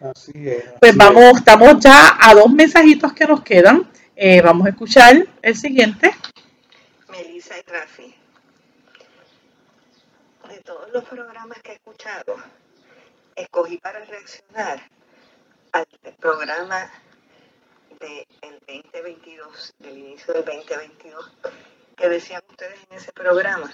Así 0.00 0.32
es. 0.34 0.64
pues 0.80 0.96
vamos, 0.96 1.36
estamos 1.36 1.78
ya 1.78 2.16
a 2.20 2.34
dos 2.34 2.50
mensajitos 2.52 3.12
que 3.12 3.24
nos 3.24 3.42
quedan. 3.42 3.88
Eh, 4.16 4.40
vamos 4.40 4.66
a 4.66 4.70
escuchar 4.70 5.26
el 5.40 5.56
siguiente. 5.56 6.10
Melissa 7.08 7.54
y 7.56 7.70
Rafi 7.70 8.21
los 10.92 11.04
programas 11.04 11.60
que 11.62 11.72
he 11.72 11.74
escuchado, 11.74 12.36
escogí 13.34 13.78
para 13.78 14.04
reaccionar 14.04 14.90
al 15.72 15.86
programa 16.20 16.90
del 17.98 18.26
2022, 18.66 19.74
del 19.78 19.98
inicio 19.98 20.34
del 20.34 20.44
2022, 20.44 21.32
que 21.96 22.08
decían 22.10 22.42
ustedes 22.46 22.78
en 22.90 22.98
ese 22.98 23.10
programa, 23.12 23.72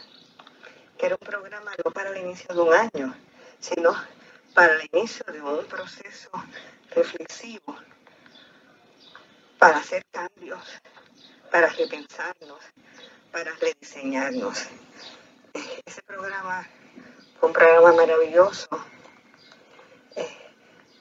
que 0.96 1.06
era 1.06 1.16
un 1.20 1.26
programa 1.26 1.72
no 1.84 1.90
para 1.90 2.10
el 2.10 2.18
inicio 2.18 2.54
de 2.54 2.60
un 2.60 2.72
año, 2.72 3.14
sino 3.58 3.94
para 4.54 4.74
el 4.74 4.88
inicio 4.92 5.24
de 5.32 5.42
un 5.42 5.64
proceso 5.66 6.30
reflexivo, 6.94 7.76
para 9.58 9.78
hacer 9.78 10.04
cambios, 10.12 10.60
para 11.50 11.66
repensarnos, 11.68 12.60
para 13.32 13.52
rediseñarnos. 13.54 14.68
Ese 15.84 16.02
programa 16.02 16.68
un 17.40 17.52
programa 17.52 17.92
maravilloso 17.92 18.68
eh, 20.16 20.36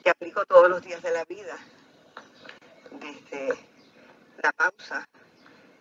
que 0.02 0.10
aplico 0.10 0.44
todos 0.46 0.68
los 0.68 0.82
días 0.82 1.02
de 1.02 1.10
la 1.10 1.24
vida, 1.24 1.56
desde 2.92 3.58
la 4.42 4.52
pausa. 4.52 5.08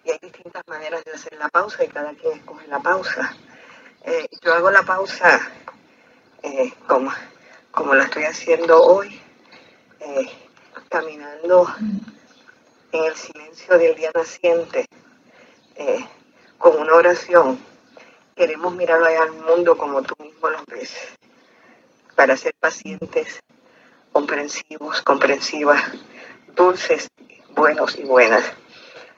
Y 0.03 0.11
hay 0.11 0.19
distintas 0.21 0.63
maneras 0.67 1.03
de 1.05 1.11
hacer 1.11 1.37
la 1.37 1.49
pausa 1.49 1.83
y 1.83 1.89
cada 1.89 2.13
quien 2.13 2.39
escoge 2.39 2.67
la 2.67 2.79
pausa. 2.79 3.35
Eh, 4.03 4.27
yo 4.41 4.53
hago 4.53 4.71
la 4.71 4.83
pausa 4.83 5.39
eh, 6.41 6.73
como, 6.87 7.11
como 7.71 7.93
la 7.93 8.05
estoy 8.05 8.23
haciendo 8.23 8.81
hoy, 8.81 9.21
caminando 10.89 11.67
en 12.93 13.03
el 13.03 13.15
silencio 13.15 13.77
del 13.77 13.95
día 13.95 14.11
naciente, 14.15 14.85
con 16.57 16.77
una 16.79 16.93
oración 16.93 17.59
Queremos 18.37 18.75
mirar 18.75 19.01
al 19.03 19.31
mundo 19.31 19.75
como 19.75 20.03
tú 20.03 20.13
mismo 20.19 20.47
lo 20.47 20.63
ves, 20.67 20.95
para 22.15 22.37
ser 22.37 22.53
pacientes, 22.59 23.39
comprensivos, 24.11 25.01
comprensivas, 25.01 25.81
dulces, 26.55 27.09
buenos 27.55 27.97
y 27.97 28.03
buenas. 28.03 28.43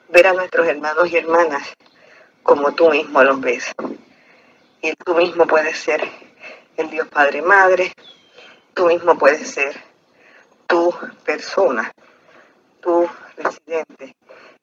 Ver 0.08 0.28
a 0.28 0.32
nuestros 0.32 0.66
hermanos 0.66 1.12
y 1.12 1.18
hermanas 1.18 1.68
como 2.44 2.74
tú 2.76 2.90
mismo 2.92 3.22
los 3.22 3.42
ves. 3.42 3.70
Y 4.82 4.94
tú 4.94 5.14
mismo 5.16 5.46
puedes 5.46 5.78
ser 5.78 6.02
el 6.78 6.90
Dios 6.90 7.10
Padre 7.10 7.42
Madre, 7.42 7.92
tú 8.74 8.86
mismo 8.86 9.18
puedes 9.18 9.52
ser 9.52 9.84
tu 10.66 10.94
persona, 11.26 11.92
tu 12.80 13.06
residente. 13.36 14.16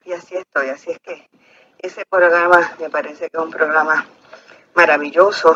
Y 0.03 0.13
así 0.13 0.35
estoy, 0.35 0.69
así 0.69 0.89
es 0.89 0.99
que 1.03 1.29
ese 1.77 2.05
programa 2.09 2.75
me 2.79 2.89
parece 2.89 3.29
que 3.29 3.37
es 3.37 3.43
un 3.43 3.51
programa 3.51 4.07
maravilloso 4.77 5.55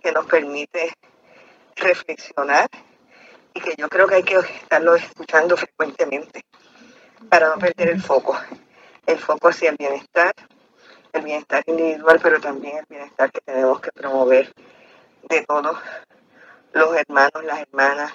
que 0.00 0.12
nos 0.12 0.24
permite 0.26 0.92
reflexionar 1.74 2.68
y 3.52 3.60
que 3.60 3.74
yo 3.76 3.88
creo 3.88 4.06
que 4.06 4.14
hay 4.14 4.22
que 4.22 4.36
estarlo 4.36 4.94
escuchando 4.94 5.56
frecuentemente 5.56 6.44
para 7.28 7.48
no 7.48 7.56
perder 7.58 7.88
el 7.88 8.00
foco, 8.00 8.38
el 9.04 9.18
foco 9.18 9.48
hacia 9.48 9.70
el 9.70 9.76
bienestar, 9.76 10.32
el 11.12 11.22
bienestar 11.22 11.64
individual, 11.66 12.20
pero 12.22 12.40
también 12.40 12.78
el 12.78 12.86
bienestar 12.88 13.32
que 13.32 13.40
tenemos 13.40 13.80
que 13.80 13.90
promover 13.90 14.52
de 15.28 15.42
todos 15.42 15.76
los 16.72 16.96
hermanos, 16.96 17.44
las 17.44 17.58
hermanas, 17.62 18.12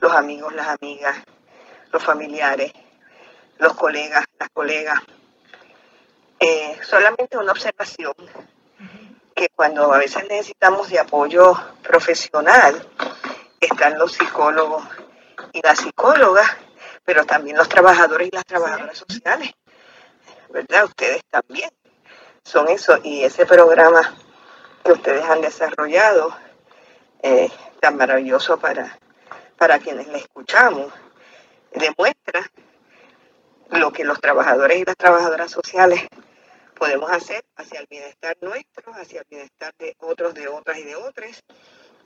los 0.00 0.12
amigos, 0.12 0.54
las 0.54 0.68
amigas, 0.80 1.16
los 1.90 2.04
familiares, 2.04 2.72
los 3.58 3.74
colegas, 3.74 4.26
las 4.38 4.48
colegas. 4.50 5.00
Eh, 6.38 6.78
solamente 6.82 7.36
una 7.36 7.50
observación 7.50 8.14
que 9.42 9.48
cuando 9.56 9.92
a 9.92 9.98
veces 9.98 10.22
necesitamos 10.28 10.88
de 10.88 11.00
apoyo 11.00 11.54
profesional, 11.82 12.88
están 13.58 13.98
los 13.98 14.12
psicólogos 14.12 14.84
y 15.52 15.60
las 15.62 15.80
psicólogas, 15.80 16.48
pero 17.04 17.26
también 17.26 17.56
los 17.56 17.68
trabajadores 17.68 18.28
y 18.28 18.36
las 18.36 18.44
trabajadoras 18.44 18.96
sociales, 18.96 19.50
¿verdad? 20.48 20.84
Ustedes 20.84 21.24
también 21.28 21.70
son 22.44 22.68
eso 22.68 23.00
y 23.02 23.24
ese 23.24 23.44
programa 23.44 24.14
que 24.84 24.92
ustedes 24.92 25.24
han 25.24 25.40
desarrollado, 25.40 26.36
eh, 27.24 27.50
tan 27.80 27.96
maravilloso 27.96 28.60
para, 28.60 28.96
para 29.58 29.80
quienes 29.80 30.06
le 30.06 30.18
escuchamos, 30.18 30.92
demuestra 31.72 32.48
lo 33.72 33.92
que 33.92 34.04
los 34.04 34.20
trabajadores 34.20 34.78
y 34.78 34.84
las 34.84 34.96
trabajadoras 34.96 35.50
sociales 35.50 36.06
podemos 36.74 37.10
hacer 37.10 37.44
hacia 37.56 37.80
el 37.80 37.86
bienestar 37.88 38.36
nuestro, 38.40 38.92
hacia 38.94 39.20
el 39.20 39.26
bienestar 39.28 39.72
de 39.78 39.94
otros, 39.98 40.34
de 40.34 40.48
otras 40.48 40.78
y 40.78 40.82
de 40.82 40.96
otras, 40.96 41.42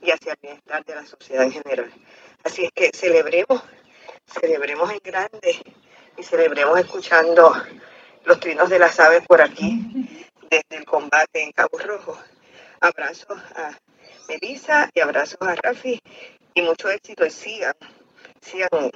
y 0.01 0.11
hacia 0.11 0.33
el 0.33 0.39
bienestar 0.41 0.85
de 0.85 0.95
la 0.95 1.05
sociedad 1.05 1.43
en 1.43 1.51
general. 1.51 1.91
Así 2.43 2.65
es 2.65 2.71
que 2.73 2.91
celebremos, 2.93 3.63
celebremos 4.25 4.91
en 4.91 4.99
grande 5.03 5.61
y 6.17 6.23
celebremos 6.23 6.79
escuchando 6.79 7.53
los 8.25 8.39
trinos 8.39 8.69
de 8.69 8.79
las 8.79 8.99
aves 8.99 9.25
por 9.25 9.41
aquí, 9.41 10.29
desde 10.49 10.77
el 10.77 10.85
combate 10.85 11.43
en 11.43 11.51
Cabo 11.51 11.77
Rojo. 11.79 12.17
Abrazos 12.79 13.37
a 13.55 13.77
Melissa 14.27 14.89
y 14.93 14.99
abrazos 14.99 15.41
a 15.41 15.55
Rafi 15.55 15.99
y 16.53 16.61
mucho 16.61 16.89
éxito 16.89 17.25
y 17.25 17.31
sigan, 17.31 17.73
sigan, 18.41 18.91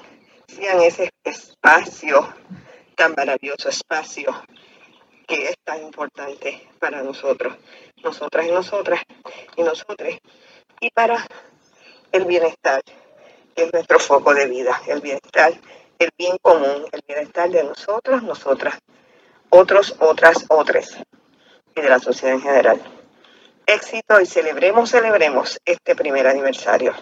sigan 0.48 0.82
ese 0.82 1.10
espacio, 1.24 2.34
tan 2.96 3.14
maravilloso 3.16 3.70
espacio 3.70 4.32
que 5.32 5.48
es 5.48 5.56
tan 5.63 5.82
importante 5.82 6.67
para 6.78 7.02
nosotros, 7.02 7.56
nosotras 8.04 8.46
y 8.46 8.52
nosotras 8.52 9.02
y 9.56 9.63
nosotros, 9.63 10.15
y 10.82 10.89
para 10.89 11.26
el 12.12 12.26
bienestar, 12.26 12.82
que 13.56 13.63
es 13.63 13.72
nuestro 13.72 13.98
foco 14.00 14.34
de 14.34 14.48
vida, 14.48 14.82
el 14.88 15.00
bienestar, 15.00 15.54
el 16.00 16.10
bien 16.17 16.38
común, 16.41 16.86
el 16.91 17.02
bienestar 17.08 17.50
de 17.50 17.63
nosotros, 17.63 18.22
nosotras, 18.24 18.78
otros, 19.50 19.96
otras, 20.00 20.46
otras, 20.50 20.98
y 21.78 21.82
de 21.82 21.89
la 21.89 22.00
sociedad 22.00 22.36
en 22.36 22.41
general. 22.41 22.82
Éxito 23.65 24.20
y 24.20 24.26
celebremos, 24.26 24.89
celebremos 24.89 25.62
este 25.63 25.96
primer 25.96 26.28
aniversario. 26.28 26.94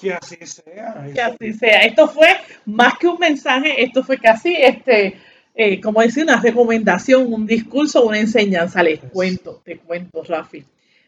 Que 0.00 0.14
así 0.14 0.44
sea. 0.44 1.06
Que 1.14 1.20
así 1.20 1.52
sea. 1.52 1.82
Esto 1.82 2.08
fue 2.08 2.40
más 2.64 2.98
que 2.98 3.06
un 3.06 3.20
mensaje, 3.20 3.84
esto 3.84 4.02
fue 4.02 4.18
casi 4.18 4.56
este, 4.56 5.20
eh, 5.54 5.80
como 5.80 6.00
decir, 6.00 6.24
una 6.24 6.40
recomendación, 6.40 7.32
un 7.32 7.46
discurso, 7.46 8.04
una 8.04 8.18
enseñanza. 8.18 8.82
Les 8.82 9.00
cuento, 9.00 9.62
te 9.64 9.78
cuento, 9.78 10.22
Rafi. 10.24 10.64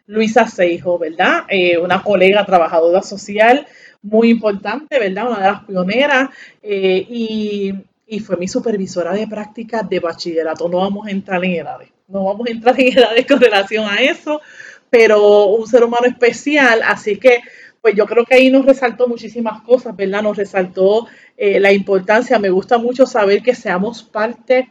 Luisa 0.07 0.47
Seijo, 0.47 0.99
¿verdad? 0.99 1.45
Eh, 1.49 1.79
una 1.79 2.03
colega 2.03 2.47
trabajadora 2.47 3.03
social 3.03 3.67
muy 4.03 4.31
importante, 4.31 5.01
¿verdad? 5.01 5.29
Una 5.29 5.39
de 5.39 5.51
las 5.51 5.65
pioneras 5.65 6.31
eh, 6.63 7.05
y, 7.09 7.75
y, 8.07 8.21
fue 8.21 8.37
mi 8.37 8.47
supervisora 8.47 9.13
de 9.13 9.27
prácticas 9.27 9.89
de 9.89 9.99
bachillerato. 9.99 10.69
No 10.69 10.79
vamos 10.79 11.09
a 11.09 11.11
entrar 11.11 11.45
en 11.45 11.53
edades, 11.53 11.89
no 12.07 12.25
vamos 12.25 12.47
a 12.47 12.53
entrar 12.53 12.79
en 12.79 12.87
edades 12.99 13.27
con 13.27 13.41
relación 13.41 13.85
a 13.85 13.97
eso, 13.97 14.41
pero 14.89 15.47
un 15.47 15.67
ser 15.67 15.83
humano 15.83 16.07
especial, 16.07 16.83
así 16.85 17.17
que 17.17 17.41
pues 17.87 17.95
yo 17.95 18.05
creo 18.05 18.25
que 18.25 18.35
ahí 18.35 18.51
nos 18.51 18.67
resaltó 18.67 19.07
muchísimas 19.07 19.63
cosas, 19.63 19.95
¿verdad? 19.95 20.21
Nos 20.21 20.37
resaltó 20.37 21.07
eh, 21.37 21.61
la 21.61 21.73
importancia, 21.73 22.37
me 22.41 22.51
gusta 22.51 22.79
mucho 22.79 23.07
saber 23.07 23.45
que 23.45 23.55
seamos 23.55 24.03
parte 24.03 24.69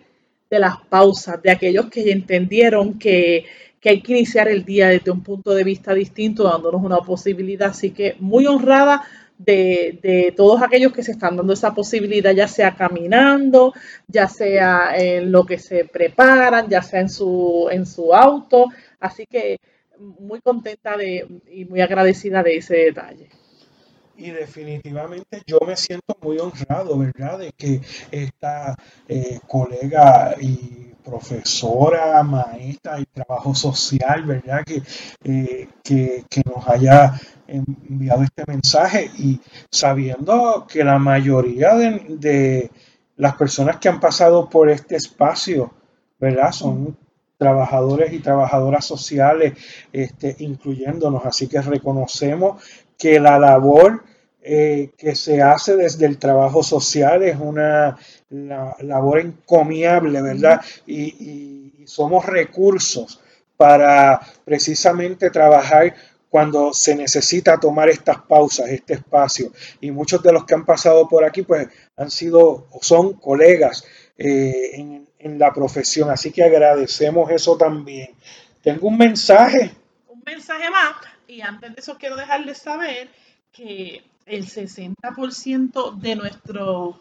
de 0.49 0.59
las 0.59 0.75
pausas, 0.89 1.41
de 1.41 1.49
aquellos 1.49 1.85
que 1.85 2.11
entendieron 2.11 2.99
que, 2.99 3.45
que 3.79 3.89
hay 3.89 4.01
que 4.01 4.17
iniciar 4.17 4.49
el 4.49 4.65
día 4.65 4.89
desde 4.89 5.11
un 5.11 5.23
punto 5.23 5.53
de 5.53 5.63
vista 5.63 5.93
distinto, 5.93 6.43
dándonos 6.43 6.83
una 6.83 6.97
posibilidad, 6.97 7.69
así 7.69 7.91
que 7.91 8.17
muy 8.19 8.47
honrada 8.47 9.03
de, 9.37 9.97
de, 10.03 10.33
todos 10.35 10.61
aquellos 10.61 10.91
que 10.91 11.01
se 11.01 11.13
están 11.13 11.37
dando 11.37 11.53
esa 11.53 11.73
posibilidad, 11.73 12.33
ya 12.33 12.49
sea 12.49 12.75
caminando, 12.75 13.73
ya 14.09 14.27
sea 14.27 14.91
en 14.97 15.31
lo 15.31 15.45
que 15.45 15.57
se 15.57 15.85
preparan, 15.85 16.67
ya 16.67 16.81
sea 16.81 16.99
en 16.99 17.09
su, 17.09 17.69
en 17.71 17.85
su 17.85 18.13
auto. 18.13 18.65
Así 18.99 19.25
que 19.25 19.57
muy 19.99 20.41
contenta 20.41 20.97
de, 20.97 21.41
y 21.51 21.65
muy 21.65 21.81
agradecida 21.81 22.43
de 22.43 22.57
ese 22.57 22.75
detalle. 22.75 23.29
Y 24.17 24.31
definitivamente 24.31 25.41
yo 25.45 25.59
me 25.67 25.75
siento 25.75 26.17
muy 26.21 26.37
honrado, 26.39 26.97
¿verdad? 26.97 27.39
De 27.39 27.51
que 27.51 27.81
esta 28.11 28.75
eh, 29.09 29.39
colega 29.45 30.35
y 30.39 30.93
profesora, 31.03 32.23
maestra 32.23 32.99
y 32.99 33.05
trabajo 33.05 33.53
social, 33.53 34.23
¿verdad? 34.23 34.63
Que, 34.63 34.81
eh, 35.25 35.67
que, 35.83 36.23
que, 36.29 36.41
nos 36.45 36.65
haya 36.67 37.19
enviado 37.47 38.23
este 38.23 38.43
mensaje 38.47 39.11
y 39.17 39.39
sabiendo 39.69 40.65
que 40.67 40.83
la 40.83 40.97
mayoría 40.97 41.75
de, 41.75 42.05
de 42.07 42.71
las 43.17 43.35
personas 43.35 43.77
que 43.77 43.89
han 43.89 43.99
pasado 43.99 44.49
por 44.49 44.69
este 44.69 44.95
espacio, 44.95 45.73
¿verdad? 46.19 46.51
Son 46.53 46.97
trabajadores 47.37 48.13
y 48.13 48.19
trabajadoras 48.19 48.85
sociales, 48.85 49.53
este, 49.91 50.35
incluyéndonos. 50.39 51.25
Así 51.25 51.47
que 51.47 51.61
reconocemos 51.61 52.63
que 52.97 53.19
la 53.19 53.39
labor 53.39 54.03
eh, 54.47 54.91
que 54.95 55.15
se 55.15 55.41
hace 55.41 55.75
desde 55.75 56.05
el 56.05 56.19
trabajo 56.19 56.61
social 56.61 57.23
es 57.23 57.35
una 57.39 57.97
labor 58.29 59.19
encomiable, 59.19 60.21
¿verdad? 60.21 60.61
Y, 60.85 61.71
somos 61.87 62.25
recursos 62.25 63.19
para 63.57 64.19
precisamente 64.43 65.29
trabajar 65.29 65.95
cuando 66.29 66.73
se 66.73 66.95
necesita 66.95 67.59
tomar 67.59 67.89
estas 67.89 68.21
pausas, 68.21 68.69
este 68.69 68.95
espacio. 68.95 69.51
Y 69.81 69.91
muchos 69.91 70.21
de 70.23 70.33
los 70.33 70.45
que 70.45 70.55
han 70.55 70.65
pasado 70.65 71.07
por 71.07 71.23
aquí, 71.23 71.43
pues 71.43 71.67
han 71.95 72.09
sido 72.09 72.67
o 72.71 72.79
son 72.81 73.13
colegas 73.13 73.83
eh, 74.17 74.71
en, 74.73 75.04
en 75.25 75.39
la 75.39 75.51
profesión. 75.51 76.09
Así 76.11 76.31
que 76.31 76.43
agradecemos 76.43 77.31
eso 77.31 77.57
también. 77.57 78.11
Tengo 78.61 78.87
un 78.87 78.97
mensaje. 78.97 79.71
Un 80.07 80.21
mensaje 80.23 80.69
más. 80.69 80.93
Y 81.27 81.41
antes 81.41 81.73
de 81.73 81.81
eso 81.81 81.97
quiero 81.97 82.15
dejarles 82.15 82.59
saber 82.59 83.09
que 83.51 84.03
el 84.25 84.45
60% 84.45 85.95
de 85.95 86.15
nuestros 86.15 86.95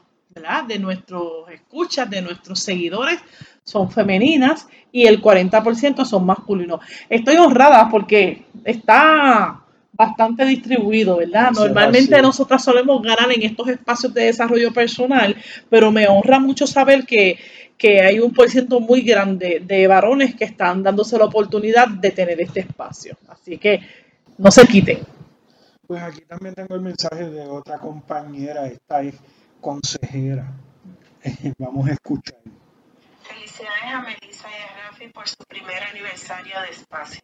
de 0.66 0.80
nuestros 0.80 1.48
escuchas, 1.48 2.10
de 2.10 2.20
nuestros 2.20 2.58
seguidores 2.58 3.20
son 3.62 3.88
femeninas 3.88 4.66
y 4.90 5.06
el 5.06 5.22
40% 5.22 6.04
son 6.04 6.26
masculinos. 6.26 6.80
Estoy 7.08 7.36
honrada 7.36 7.88
porque 7.88 8.44
está 8.64 9.64
bastante 9.92 10.44
distribuido, 10.44 11.18
¿verdad? 11.18 11.52
Normalmente 11.52 12.20
nosotras 12.20 12.64
solemos 12.64 13.00
ganar 13.02 13.30
en 13.32 13.42
estos 13.42 13.68
espacios 13.68 14.12
de 14.12 14.24
desarrollo 14.24 14.72
personal, 14.72 15.36
pero 15.70 15.92
me 15.92 16.08
honra 16.08 16.40
mucho 16.40 16.66
saber 16.66 17.06
que, 17.06 17.38
que 17.76 18.00
hay 18.00 18.20
un 18.20 18.32
porcentaje 18.32 18.80
muy 18.80 19.02
grande 19.02 19.60
de 19.64 19.86
varones 19.86 20.34
que 20.34 20.44
están 20.44 20.82
dándose 20.82 21.18
la 21.18 21.26
oportunidad 21.26 21.88
de 21.88 22.10
tener 22.10 22.40
este 22.40 22.60
espacio. 22.60 23.16
Así 23.28 23.58
que 23.58 23.80
no 24.38 24.50
se 24.50 24.66
quiten. 24.66 24.98
Pues 25.86 26.02
aquí 26.02 26.22
también 26.22 26.54
tengo 26.54 26.74
el 26.74 26.80
mensaje 26.80 27.28
de 27.28 27.42
otra 27.42 27.78
compañera, 27.78 28.66
esta 28.66 29.02
es 29.02 29.14
consejera. 29.60 30.50
Vamos 31.58 31.88
a 31.88 31.92
escuchar. 31.92 32.38
Felicidades 33.22 33.92
a 33.92 34.00
Melissa 34.02 34.48
y 34.48 34.62
a 34.62 34.90
Rafi 34.90 35.08
por 35.08 35.28
su 35.28 35.36
primer 35.48 35.82
aniversario 35.82 36.60
de 36.62 36.68
espacio. 36.68 37.20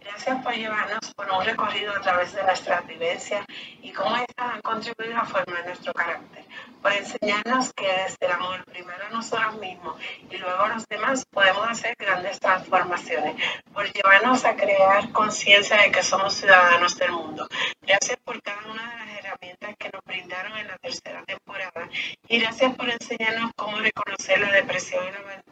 Gracias 0.00 0.42
por 0.42 0.54
llevarnos 0.54 1.14
por 1.14 1.30
un 1.30 1.44
recorrido 1.44 1.94
a 1.94 2.00
través 2.00 2.32
de 2.32 2.42
nuestras 2.42 2.86
vivencias 2.86 3.44
y 3.82 3.92
cómo 3.92 4.16
estas 4.16 4.54
han 4.54 4.62
contribuido 4.62 5.16
a 5.16 5.26
formar 5.26 5.66
nuestro 5.66 5.92
carácter, 5.92 6.44
por 6.80 6.92
enseñarnos 6.92 7.72
que 7.74 7.86
desde 7.86 8.26
el 8.26 8.32
amor 8.32 8.64
primero 8.64 9.06
a 9.06 9.10
nosotros 9.10 9.58
mismos 9.58 10.00
y 10.30 10.36
luego 10.38 10.62
a 10.62 10.68
los 10.68 10.86
demás 10.88 11.24
podemos 11.26 11.68
hacer 11.68 11.94
grandes 11.98 12.40
transformaciones, 12.40 13.36
por 13.72 13.92
llevarnos 13.92 14.44
a 14.44 14.56
crear 14.56 15.12
conciencia 15.12 15.76
de 15.76 15.92
que 15.92 16.02
somos 16.02 16.34
ciudadanos 16.34 16.96
del 16.96 17.12
mundo. 17.12 17.46
Gracias 17.82 18.16
por 18.24 18.40
cada 18.42 18.66
una 18.70 18.90
de 18.90 18.96
las 18.96 19.18
herramientas 19.18 19.74
que 19.78 19.90
nos 19.92 20.04
brindaron 20.04 20.56
en 20.56 20.66
la 20.66 20.78
tercera 20.78 21.22
temporada 21.24 21.88
y 22.26 22.40
gracias 22.40 22.74
por 22.74 22.88
enseñarnos 22.88 23.50
cómo 23.54 23.78
reconocer 23.78 24.40
la 24.40 24.52
depresión 24.52 25.04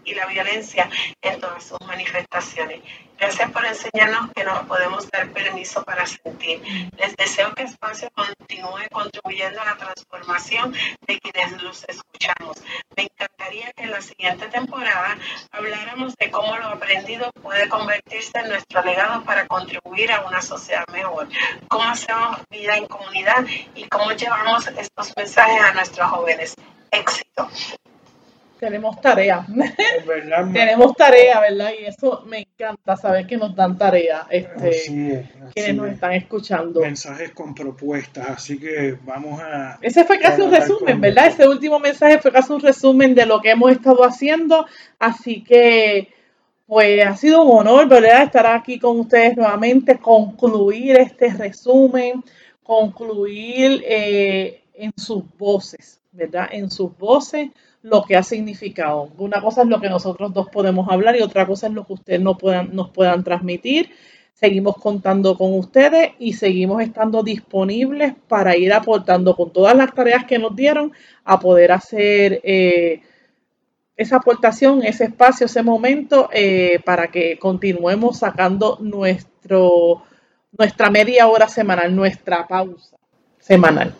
y 0.04 0.14
la 0.14 0.26
violencia 0.26 0.88
en 1.20 1.40
todas 1.40 1.64
sus 1.64 1.80
manifestaciones. 1.82 2.80
Gracias 3.18 3.50
por 3.50 3.66
enseñarnos 3.66 4.30
que 4.32 4.44
nos 4.44 4.60
podemos 4.66 5.10
dar 5.10 5.28
permiso 5.30 5.82
para 5.82 6.06
sentir. 6.06 6.62
Les 6.96 7.16
deseo 7.16 7.52
que 7.52 7.64
Espacio 7.64 8.08
continúe 8.14 8.88
contribuyendo 8.92 9.60
a 9.60 9.64
la 9.64 9.76
transformación 9.76 10.72
de 11.06 11.18
quienes 11.18 11.60
los 11.60 11.84
escuchamos. 11.88 12.58
Me 12.96 13.04
encantaría 13.04 13.72
que 13.72 13.82
en 13.84 13.90
la 13.90 14.02
siguiente 14.02 14.46
temporada 14.46 15.18
habláramos 15.50 16.14
de 16.14 16.30
cómo 16.30 16.56
lo 16.58 16.68
aprendido 16.68 17.32
puede 17.42 17.68
convertirse 17.68 18.38
en 18.38 18.50
nuestro 18.50 18.84
legado 18.84 19.24
para 19.24 19.48
contribuir 19.48 20.12
a 20.12 20.24
una 20.24 20.40
sociedad 20.40 20.84
mejor. 20.92 21.28
Cómo 21.66 21.84
hacemos 21.84 22.38
vida 22.50 22.76
en 22.76 22.86
comunidad 22.86 23.44
y 23.74 23.88
cómo 23.88 24.12
llevamos 24.12 24.68
estos 24.68 25.12
mensajes 25.16 25.60
a 25.60 25.72
nuestros 25.72 26.08
jóvenes. 26.08 26.54
Éxito 26.90 27.50
tenemos 28.58 29.00
tarea. 29.00 29.46
tenemos 30.52 30.94
tarea, 30.94 31.40
¿verdad? 31.40 31.70
Y 31.80 31.84
eso 31.84 32.24
me 32.26 32.40
encanta 32.40 32.96
saber 32.96 33.26
que 33.26 33.36
nos 33.36 33.54
dan 33.54 33.78
tarea, 33.78 34.26
este, 34.30 35.28
quienes 35.54 35.74
nos 35.74 35.88
están 35.88 36.12
escuchando. 36.12 36.80
Mensajes 36.80 37.30
con 37.30 37.54
propuestas, 37.54 38.28
así 38.28 38.58
que 38.58 38.98
vamos 39.04 39.40
a... 39.40 39.78
Ese 39.80 40.04
fue 40.04 40.18
casi 40.18 40.42
un 40.42 40.50
resumen, 40.50 41.00
¿verdad? 41.00 41.28
Ese 41.28 41.48
último 41.48 41.78
mensaje 41.78 42.18
fue 42.18 42.32
casi 42.32 42.52
un 42.52 42.60
resumen 42.60 43.14
de 43.14 43.26
lo 43.26 43.40
que 43.40 43.50
hemos 43.50 43.72
estado 43.72 44.04
haciendo, 44.04 44.66
así 44.98 45.42
que 45.42 46.08
pues 46.66 47.02
ha 47.06 47.16
sido 47.16 47.42
un 47.44 47.60
honor, 47.60 47.88
¿verdad? 47.88 48.24
Estar 48.24 48.46
aquí 48.46 48.78
con 48.78 49.00
ustedes 49.00 49.34
nuevamente, 49.36 49.98
concluir 49.98 50.98
este 50.98 51.32
resumen, 51.32 52.22
concluir 52.62 53.82
eh, 53.86 54.64
en 54.74 54.92
sus 54.94 55.24
voces, 55.38 55.98
¿verdad? 56.12 56.48
En 56.52 56.70
sus 56.70 56.94
voces 56.98 57.48
lo 57.82 58.02
que 58.02 58.16
ha 58.16 58.22
significado. 58.22 59.10
Una 59.18 59.40
cosa 59.40 59.62
es 59.62 59.68
lo 59.68 59.80
que 59.80 59.88
nosotros 59.88 60.32
dos 60.32 60.48
podemos 60.50 60.88
hablar 60.90 61.16
y 61.16 61.22
otra 61.22 61.46
cosa 61.46 61.68
es 61.68 61.72
lo 61.72 61.84
que 61.86 61.94
ustedes 61.94 62.20
no 62.20 62.36
puedan, 62.36 62.74
nos 62.74 62.90
puedan 62.90 63.24
transmitir. 63.24 63.90
Seguimos 64.34 64.76
contando 64.76 65.36
con 65.36 65.52
ustedes 65.54 66.12
y 66.18 66.34
seguimos 66.34 66.80
estando 66.82 67.22
disponibles 67.22 68.14
para 68.28 68.56
ir 68.56 68.72
aportando 68.72 69.34
con 69.34 69.52
todas 69.52 69.76
las 69.76 69.92
tareas 69.92 70.24
que 70.24 70.38
nos 70.38 70.54
dieron 70.54 70.92
a 71.24 71.40
poder 71.40 71.72
hacer 71.72 72.40
eh, 72.44 73.02
esa 73.96 74.16
aportación, 74.16 74.84
ese 74.84 75.04
espacio, 75.04 75.46
ese 75.46 75.62
momento 75.62 76.30
eh, 76.32 76.80
para 76.84 77.08
que 77.08 77.36
continuemos 77.36 78.18
sacando 78.18 78.78
nuestro, 78.80 80.04
nuestra 80.56 80.88
media 80.88 81.26
hora 81.26 81.48
semanal, 81.48 81.94
nuestra 81.94 82.46
pausa 82.46 82.96
semanal. 83.40 83.92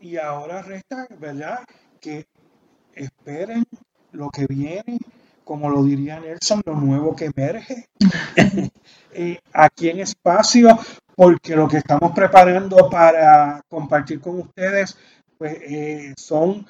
Y 0.00 0.18
ahora 0.18 0.62
resta, 0.62 1.08
¿verdad? 1.18 1.64
Que 2.00 2.26
esperen 2.94 3.64
lo 4.12 4.30
que 4.30 4.46
viene, 4.46 4.98
como 5.44 5.68
lo 5.70 5.82
diría 5.82 6.20
Nelson, 6.20 6.62
lo 6.64 6.74
nuevo 6.76 7.16
que 7.16 7.30
emerge 7.34 7.88
eh, 9.12 9.38
aquí 9.52 9.88
en 9.88 10.00
espacio, 10.00 10.78
porque 11.14 11.56
lo 11.56 11.68
que 11.68 11.78
estamos 11.78 12.12
preparando 12.12 12.88
para 12.90 13.62
compartir 13.68 14.20
con 14.20 14.40
ustedes 14.40 14.96
pues, 15.38 15.58
eh, 15.62 16.14
son 16.16 16.66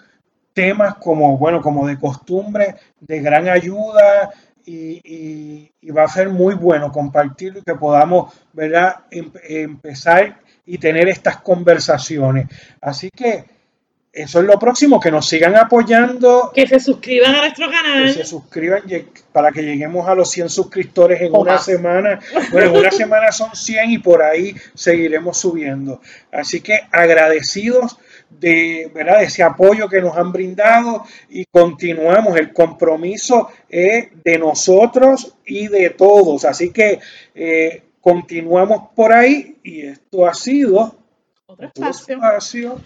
temas 0.52 0.96
como, 0.96 1.38
bueno, 1.38 1.60
como 1.60 1.86
de 1.86 1.98
costumbre, 1.98 2.76
de 3.00 3.20
gran 3.20 3.48
ayuda 3.48 4.30
y, 4.64 5.70
va 5.90 6.04
a 6.04 6.08
ser 6.08 6.28
muy 6.28 6.54
bueno 6.54 6.90
compartir 6.92 7.56
y 7.56 7.62
que 7.62 7.74
podamos, 7.74 8.32
¿verdad?, 8.52 9.00
em, 9.10 9.30
empezar 9.48 10.40
y 10.64 10.78
tener 10.78 11.08
estas 11.08 11.38
conversaciones. 11.38 12.46
Así 12.80 13.10
que 13.10 13.44
eso 14.12 14.40
es 14.40 14.46
lo 14.46 14.58
próximo, 14.58 15.00
que 15.00 15.10
nos 15.10 15.26
sigan 15.26 15.56
apoyando. 15.56 16.52
Que 16.54 16.66
se 16.66 16.78
suscriban 16.78 17.34
a 17.34 17.38
nuestro 17.38 17.70
canal. 17.70 18.04
Que 18.04 18.12
se 18.12 18.24
suscriban 18.26 18.82
para 19.32 19.50
que 19.52 19.62
lleguemos 19.62 20.06
a 20.06 20.14
los 20.14 20.30
100 20.30 20.50
suscriptores 20.50 21.22
en 21.22 21.34
una 21.34 21.56
semana. 21.56 22.20
Bueno, 22.50 22.68
en 22.68 22.76
una 22.76 22.90
semana 22.90 23.32
son 23.32 23.56
100 23.56 23.90
y 23.90 23.98
por 23.98 24.22
ahí 24.22 24.54
seguiremos 24.74 25.38
subiendo. 25.38 26.02
Así 26.30 26.60
que 26.60 26.80
agradecidos 26.92 27.96
de, 28.28 28.90
¿verdad? 28.94 29.20
de 29.20 29.24
ese 29.24 29.42
apoyo 29.42 29.88
que 29.88 30.02
nos 30.02 30.14
han 30.14 30.30
brindado 30.30 31.06
y 31.30 31.46
continuamos. 31.46 32.36
El 32.36 32.52
compromiso 32.52 33.48
es 33.70 34.08
de 34.22 34.38
nosotros 34.38 35.36
y 35.46 35.68
de 35.68 35.88
todos. 35.88 36.44
Así 36.44 36.70
que 36.70 37.00
eh, 37.34 37.82
continuamos 38.02 38.90
por 38.94 39.14
ahí 39.14 39.56
y 39.62 39.86
esto 39.86 40.26
ha 40.26 40.34
sido 40.34 40.96
otro 41.46 41.88
espacio. 41.88 42.78